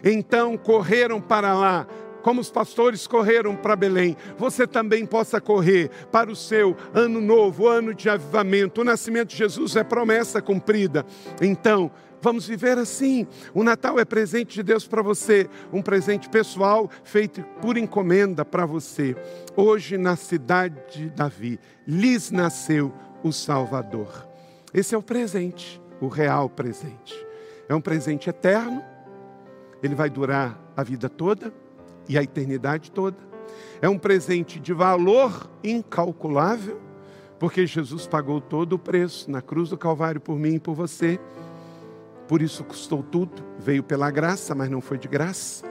Então 0.03 0.57
correram 0.57 1.19
para 1.19 1.53
lá, 1.53 1.87
como 2.25 2.41
os 2.41 2.49
pastores 2.49 3.05
correram 3.05 3.55
para 3.55 3.75
Belém, 3.75 4.17
você 4.35 4.65
também 4.65 5.05
possa 5.05 5.39
correr 5.39 5.91
para 6.11 6.31
o 6.31 6.35
seu 6.35 6.75
ano 6.91 7.21
novo, 7.21 7.67
ano 7.67 7.93
de 7.93 8.09
avivamento. 8.09 8.81
O 8.81 8.83
nascimento 8.83 9.29
de 9.29 9.37
Jesus 9.37 9.75
é 9.75 9.83
promessa 9.83 10.41
cumprida. 10.41 11.05
Então, 11.39 11.91
vamos 12.25 12.47
viver 12.47 12.75
assim. 12.79 13.27
O 13.53 13.63
Natal 13.63 13.99
é 13.99 14.03
presente 14.03 14.55
de 14.55 14.63
Deus 14.63 14.87
para 14.87 15.03
você, 15.03 15.47
um 15.71 15.79
presente 15.79 16.27
pessoal 16.27 16.89
feito 17.03 17.43
por 17.61 17.77
encomenda 17.77 18.43
para 18.43 18.65
você. 18.65 19.15
Hoje, 19.55 19.95
na 19.95 20.15
cidade 20.15 20.75
de 20.91 21.09
Davi, 21.11 21.59
lhes 21.87 22.31
nasceu 22.31 22.91
o 23.23 23.31
Salvador. 23.31 24.27
Esse 24.73 24.95
é 24.95 24.97
o 24.97 25.03
presente, 25.03 25.79
o 26.01 26.07
real 26.07 26.49
presente. 26.49 27.15
É 27.69 27.75
um 27.75 27.81
presente 27.81 28.27
eterno, 28.27 28.83
ele 29.83 29.93
vai 29.93 30.09
durar 30.09 30.59
a 30.75 30.81
vida 30.81 31.07
toda 31.07 31.53
e 32.09 32.17
a 32.17 32.23
eternidade 32.23 32.89
toda. 32.89 33.17
É 33.79 33.87
um 33.87 33.99
presente 33.99 34.59
de 34.59 34.73
valor 34.73 35.47
incalculável, 35.63 36.81
porque 37.37 37.67
Jesus 37.67 38.07
pagou 38.07 38.41
todo 38.41 38.73
o 38.73 38.79
preço 38.79 39.29
na 39.29 39.43
cruz 39.43 39.69
do 39.69 39.77
Calvário 39.77 40.19
por 40.19 40.39
mim 40.39 40.55
e 40.55 40.59
por 40.59 40.73
você. 40.73 41.19
Por 42.27 42.41
isso 42.41 42.63
custou 42.63 43.03
tudo, 43.03 43.43
veio 43.59 43.83
pela 43.83 44.09
graça, 44.09 44.55
mas 44.55 44.69
não 44.69 44.81
foi 44.81 44.97
de 44.97 45.07
graça. 45.07 45.65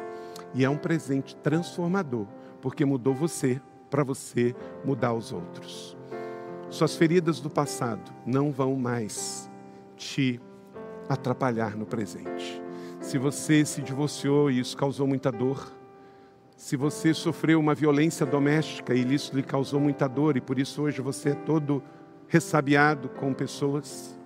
E 0.54 0.64
é 0.64 0.70
um 0.70 0.76
presente 0.76 1.34
transformador, 1.36 2.26
porque 2.60 2.84
mudou 2.84 3.14
você 3.14 3.60
para 3.90 4.04
você 4.04 4.54
mudar 4.84 5.12
os 5.12 5.32
outros. 5.32 5.96
Suas 6.70 6.96
feridas 6.96 7.40
do 7.40 7.50
passado 7.50 8.12
não 8.24 8.50
vão 8.50 8.76
mais 8.76 9.50
te 9.96 10.40
atrapalhar 11.08 11.76
no 11.76 11.86
presente. 11.86 12.62
Se 13.00 13.18
você 13.18 13.64
se 13.64 13.82
divorciou 13.82 14.50
e 14.50 14.58
isso 14.60 14.76
causou 14.76 15.06
muita 15.06 15.30
dor, 15.30 15.72
se 16.56 16.76
você 16.76 17.12
sofreu 17.12 17.60
uma 17.60 17.74
violência 17.74 18.24
doméstica 18.24 18.94
e 18.94 19.14
isso 19.14 19.34
lhe 19.36 19.42
causou 19.42 19.78
muita 19.78 20.08
dor 20.08 20.36
e 20.36 20.40
por 20.40 20.58
isso 20.58 20.82
hoje 20.82 21.00
você 21.02 21.30
é 21.30 21.34
todo 21.34 21.82
ressabiado 22.28 23.08
com 23.08 23.34
pessoas, 23.34 24.18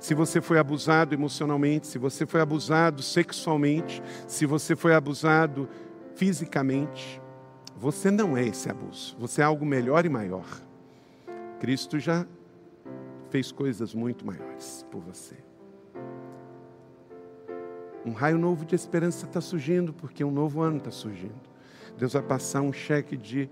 se 0.00 0.14
você 0.14 0.40
foi 0.40 0.58
abusado 0.58 1.14
emocionalmente, 1.14 1.86
se 1.86 1.98
você 1.98 2.26
foi 2.26 2.40
abusado 2.40 3.02
sexualmente, 3.02 4.02
se 4.26 4.46
você 4.46 4.76
foi 4.76 4.94
abusado 4.94 5.68
fisicamente, 6.14 7.20
você 7.76 8.10
não 8.10 8.36
é 8.36 8.46
esse 8.46 8.70
abuso, 8.70 9.16
você 9.18 9.40
é 9.40 9.44
algo 9.44 9.64
melhor 9.64 10.04
e 10.04 10.08
maior. 10.08 10.46
Cristo 11.58 11.98
já 11.98 12.26
fez 13.30 13.52
coisas 13.52 13.94
muito 13.94 14.24
maiores 14.24 14.86
por 14.90 15.00
você. 15.00 15.36
Um 18.04 18.12
raio 18.12 18.38
novo 18.38 18.64
de 18.64 18.74
esperança 18.74 19.26
está 19.26 19.40
surgindo, 19.40 19.92
porque 19.92 20.24
um 20.24 20.30
novo 20.30 20.62
ano 20.62 20.78
está 20.78 20.90
surgindo. 20.90 21.48
Deus 21.96 22.12
vai 22.12 22.22
passar 22.22 22.62
um 22.62 22.72
cheque 22.72 23.16
de 23.16 23.50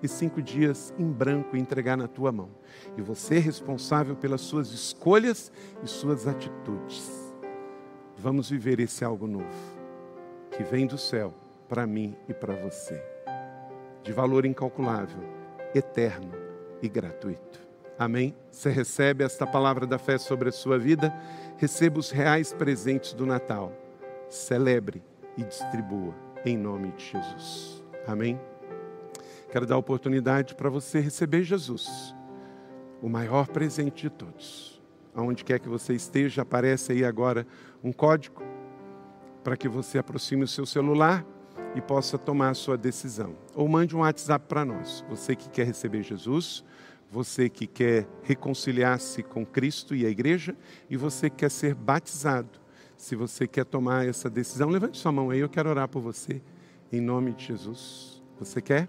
365 0.00 0.42
dias 0.42 0.94
em 0.98 1.10
branco 1.10 1.56
e 1.56 1.60
entregar 1.60 1.96
na 1.96 2.08
tua 2.08 2.32
mão. 2.32 2.50
E 2.96 3.02
você 3.02 3.36
é 3.36 3.38
responsável 3.38 4.16
pelas 4.16 4.40
suas 4.40 4.72
escolhas 4.72 5.52
e 5.82 5.86
suas 5.86 6.26
atitudes. 6.26 7.34
Vamos 8.16 8.50
viver 8.50 8.80
esse 8.80 9.04
algo 9.04 9.26
novo, 9.26 9.46
que 10.50 10.62
vem 10.62 10.86
do 10.86 10.98
céu 10.98 11.34
para 11.68 11.86
mim 11.86 12.16
e 12.28 12.34
para 12.34 12.54
você, 12.54 13.02
de 14.02 14.12
valor 14.12 14.44
incalculável, 14.44 15.22
eterno 15.74 16.32
e 16.82 16.88
gratuito. 16.88 17.60
Amém? 17.98 18.34
Você 18.50 18.70
recebe 18.70 19.22
esta 19.22 19.46
palavra 19.46 19.86
da 19.86 19.98
fé 19.98 20.16
sobre 20.18 20.48
a 20.48 20.52
sua 20.52 20.78
vida, 20.78 21.14
receba 21.58 21.98
os 21.98 22.10
reais 22.10 22.52
presentes 22.52 23.12
do 23.12 23.26
Natal. 23.26 23.72
Celebre 24.28 25.02
e 25.36 25.44
distribua 25.44 26.14
em 26.44 26.56
nome 26.56 26.92
de 26.92 27.04
Jesus. 27.04 27.84
Amém? 28.06 28.40
Quero 29.50 29.66
dar 29.66 29.76
oportunidade 29.76 30.54
para 30.54 30.70
você 30.70 31.00
receber 31.00 31.42
Jesus, 31.42 32.14
o 33.02 33.08
maior 33.08 33.48
presente 33.48 34.02
de 34.02 34.10
todos. 34.10 34.80
Aonde 35.12 35.44
quer 35.44 35.58
que 35.58 35.68
você 35.68 35.92
esteja, 35.92 36.42
aparece 36.42 36.92
aí 36.92 37.04
agora 37.04 37.44
um 37.82 37.92
código 37.92 38.42
para 39.42 39.56
que 39.56 39.68
você 39.68 39.98
aproxime 39.98 40.44
o 40.44 40.48
seu 40.48 40.64
celular 40.64 41.26
e 41.74 41.80
possa 41.80 42.16
tomar 42.16 42.50
a 42.50 42.54
sua 42.54 42.76
decisão. 42.76 43.34
Ou 43.52 43.66
mande 43.66 43.96
um 43.96 44.00
WhatsApp 44.00 44.46
para 44.46 44.64
nós. 44.64 45.04
Você 45.08 45.34
que 45.34 45.50
quer 45.50 45.66
receber 45.66 46.04
Jesus, 46.04 46.64
você 47.10 47.48
que 47.48 47.66
quer 47.66 48.06
reconciliar-se 48.22 49.20
com 49.24 49.44
Cristo 49.44 49.96
e 49.96 50.06
a 50.06 50.08
igreja, 50.08 50.56
e 50.88 50.96
você 50.96 51.28
que 51.28 51.36
quer 51.36 51.50
ser 51.50 51.74
batizado. 51.74 52.60
Se 52.96 53.16
você 53.16 53.48
quer 53.48 53.64
tomar 53.64 54.06
essa 54.06 54.30
decisão, 54.30 54.68
levante 54.68 54.98
sua 54.98 55.10
mão 55.10 55.30
aí, 55.30 55.40
eu 55.40 55.48
quero 55.48 55.70
orar 55.70 55.88
por 55.88 56.00
você, 56.00 56.40
em 56.92 57.00
nome 57.00 57.32
de 57.32 57.46
Jesus. 57.46 58.22
Você 58.38 58.60
quer? 58.62 58.88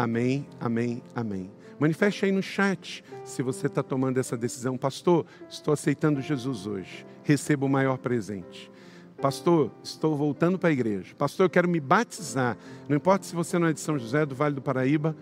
Amém, 0.00 0.46
amém, 0.58 1.02
amém. 1.14 1.50
Manifeste 1.78 2.24
aí 2.24 2.32
no 2.32 2.42
chat 2.42 3.04
se 3.22 3.42
você 3.42 3.66
está 3.66 3.82
tomando 3.82 4.16
essa 4.18 4.34
decisão. 4.34 4.78
Pastor, 4.78 5.26
estou 5.46 5.74
aceitando 5.74 6.22
Jesus 6.22 6.66
hoje. 6.66 7.04
Receba 7.22 7.66
o 7.66 7.68
maior 7.68 7.98
presente. 7.98 8.72
Pastor, 9.20 9.70
estou 9.84 10.16
voltando 10.16 10.58
para 10.58 10.70
a 10.70 10.72
igreja. 10.72 11.14
Pastor, 11.18 11.44
eu 11.44 11.50
quero 11.50 11.68
me 11.68 11.78
batizar. 11.80 12.56
Não 12.88 12.96
importa 12.96 13.26
se 13.26 13.34
você 13.34 13.58
não 13.58 13.66
é 13.66 13.74
de 13.74 13.80
São 13.80 13.98
José, 13.98 14.24
do 14.24 14.34
Vale 14.34 14.54
do 14.54 14.62
Paraíba, 14.62 15.14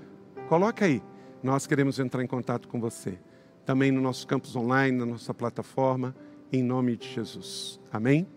coloca 0.49 0.85
aí. 0.85 1.03
Nós 1.43 1.66
queremos 1.66 1.99
entrar 1.99 2.22
em 2.22 2.29
contato 2.29 2.68
com 2.68 2.79
você. 2.79 3.18
Também 3.66 3.91
no 3.91 4.01
nosso 4.01 4.29
campus 4.29 4.55
online, 4.55 4.97
na 4.97 5.07
nossa 5.07 5.35
plataforma 5.35 6.14
em 6.53 6.62
nome 6.62 6.97
de 6.97 7.09
Jesus. 7.12 7.81
Amém? 7.91 8.29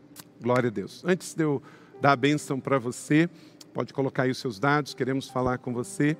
Glória 0.42 0.70
a 0.70 0.72
Deus. 0.72 1.04
Antes 1.06 1.36
de 1.36 1.44
eu 1.44 1.62
dar 2.02 2.14
a 2.14 2.16
bênção 2.16 2.60
para 2.60 2.80
você, 2.80 3.30
pode 3.74 3.94
colocar 3.94 4.24
aí 4.24 4.32
os 4.32 4.38
seus 4.38 4.60
dados, 4.60 4.94
queremos 4.94 5.30
falar 5.30 5.58
com 5.58 5.74
você. 5.74 6.18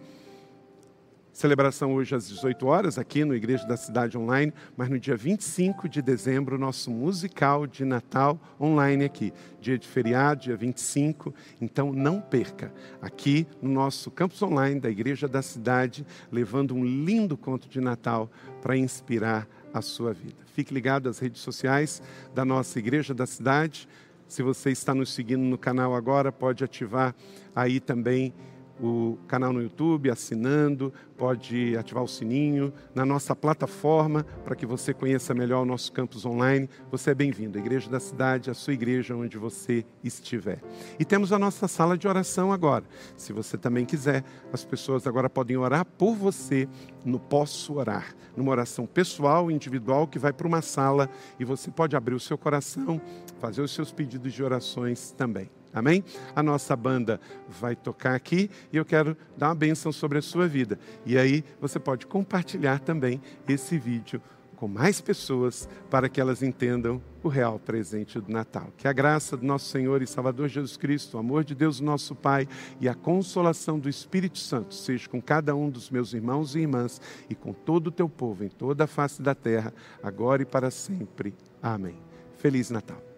Celebração 1.34 1.94
hoje 1.94 2.14
às 2.14 2.28
18 2.28 2.66
horas, 2.68 2.98
aqui 2.98 3.24
no 3.24 3.34
Igreja 3.34 3.66
da 3.66 3.78
Cidade 3.78 4.18
Online, 4.18 4.54
mas 4.76 4.90
no 4.90 5.00
dia 5.00 5.16
25 5.16 5.88
de 5.88 6.02
dezembro, 6.02 6.58
nosso 6.58 6.92
musical 6.92 7.66
de 7.66 7.86
Natal 7.86 8.38
online 8.60 9.06
aqui. 9.06 9.32
Dia 9.62 9.78
de 9.78 9.88
feriado, 9.88 10.42
dia 10.42 10.58
25, 10.58 11.34
então 11.62 11.94
não 11.94 12.20
perca. 12.20 12.74
Aqui 13.02 13.48
no 13.62 13.72
nosso 13.72 14.12
campus 14.12 14.42
online 14.42 14.82
da 14.82 14.90
Igreja 14.90 15.26
da 15.26 15.42
Cidade, 15.42 16.06
levando 16.30 16.76
um 16.76 16.84
lindo 16.84 17.38
conto 17.38 17.70
de 17.70 17.80
Natal 17.80 18.30
para 18.62 18.76
inspirar 18.76 19.48
a 19.74 19.82
sua 19.82 20.14
vida. 20.14 20.36
Fique 20.54 20.74
ligado 20.74 21.08
às 21.08 21.20
redes 21.20 21.42
sociais 21.42 22.02
da 22.36 22.44
nossa 22.44 22.78
igreja 22.78 23.14
da 23.14 23.26
cidade. 23.26 23.88
Se 24.32 24.42
você 24.42 24.72
está 24.72 24.96
nos 24.96 25.14
seguindo 25.14 25.42
no 25.42 25.58
canal 25.58 25.94
agora, 25.94 26.32
pode 26.32 26.64
ativar 26.64 27.14
aí 27.54 27.82
também 27.82 28.34
o 28.82 29.18
canal 29.28 29.54
no 29.54 29.62
YouTube, 29.62 30.10
assinando, 30.10 30.92
pode 31.16 31.78
ativar 31.78 32.04
o 32.04 32.08
sininho 32.08 32.74
na 32.96 33.06
nossa 33.06 33.36
plataforma 33.36 34.26
para 34.44 34.56
que 34.56 34.66
você 34.66 34.94
conheça 34.94 35.34
melhor 35.34 35.62
o 35.62 35.66
nosso 35.66 35.92
campus 35.92 36.26
online. 36.26 36.68
Você 36.90 37.12
é 37.12 37.16
bem-vindo, 37.16 37.58
a 37.58 37.62
Igreja 37.62 37.90
da 37.90 38.00
Cidade, 38.00 38.50
a 38.50 38.54
sua 38.56 38.74
igreja 38.74 39.16
onde 39.16 39.38
você 39.38 39.86
estiver. 40.04 40.62
E 41.00 41.06
temos 41.06 41.32
a 41.32 41.38
nossa 41.38 41.68
sala 41.68 41.96
de 41.98 42.08
oração 42.08 42.52
agora. 42.52 42.84
Se 43.16 43.32
você 43.32 43.58
também 43.58 43.86
quiser, 43.86 44.24
as 44.52 44.66
pessoas 44.66 45.06
agora 45.06 45.30
podem 45.30 45.58
orar 45.58 45.86
por 45.86 46.16
você 46.16 46.68
no 47.06 47.20
Posso 47.20 47.76
Orar, 47.76 48.16
numa 48.36 48.52
oração 48.52 48.88
pessoal, 48.88 49.52
individual, 49.52 50.08
que 50.08 50.18
vai 50.18 50.34
para 50.34 50.48
uma 50.48 50.62
sala 50.62 51.08
e 51.40 51.46
você 51.46 51.70
pode 51.70 51.96
abrir 51.96 52.16
o 52.16 52.20
seu 52.20 52.38
coração, 52.38 53.00
fazer 53.40 53.62
os 53.62 53.72
seus 53.72 53.92
pedidos 53.92 54.34
de 54.34 54.44
orações 54.44 55.12
também. 55.12 55.61
Amém? 55.74 56.04
A 56.36 56.44
nossa 56.44 56.76
banda 56.76 57.20
vai 57.48 57.76
tocar 57.76 58.16
aqui 58.16 58.50
e 58.72 58.78
eu 58.78 58.86
quero 58.86 59.16
dar 59.38 59.50
uma 59.50 59.56
bênção 59.56 59.92
sobre 59.92 60.18
a 60.18 60.22
sua 60.22 60.48
vida. 60.48 60.80
E 61.06 61.18
aí 61.18 61.44
você 61.60 61.80
pode 61.80 62.06
compartilhar 62.06 62.80
também 62.80 63.22
esse 63.48 63.78
vídeo 63.78 64.22
com 64.62 64.68
mais 64.68 65.02
pessoas 65.02 65.68
para 65.90 66.08
que 66.08 66.22
elas 66.22 66.44
entendam 66.44 67.02
o 67.24 67.28
real 67.28 67.58
presente 67.58 68.20
do 68.20 68.32
Natal. 68.32 68.68
Que 68.78 68.88
a 68.88 68.94
graça 68.94 69.36
do 69.36 69.44
nosso 69.44 69.66
Senhor 69.66 70.04
e 70.04 70.08
Salvador 70.08 70.48
Jesus 70.48 70.78
Cristo, 70.78 71.18
o 71.18 71.20
amor 71.20 71.44
de 71.44 71.56
Deus, 71.56 71.80
nosso 71.80 72.14
Pai 72.14 72.48
e 72.80 72.88
a 72.88 72.94
consolação 72.94 73.80
do 73.80 73.90
Espírito 73.90 74.38
Santo 74.38 74.76
seja 74.76 75.10
com 75.10 75.20
cada 75.20 75.56
um 75.56 75.68
dos 75.68 75.90
meus 75.90 76.14
irmãos 76.14 76.54
e 76.54 76.60
irmãs 76.60 77.02
e 77.28 77.34
com 77.34 77.54
todo 77.54 77.88
o 77.88 77.92
teu 77.92 78.08
povo 78.08 78.44
em 78.44 78.50
toda 78.50 78.84
a 78.84 78.88
face 78.88 79.20
da 79.20 79.34
terra, 79.34 79.74
agora 80.04 80.44
e 80.44 80.46
para 80.46 80.70
sempre. 80.70 81.34
Amém. 81.60 81.98
Feliz 82.38 82.70
Natal. 82.70 83.11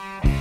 Thank 0.00 0.24
you. 0.24 0.39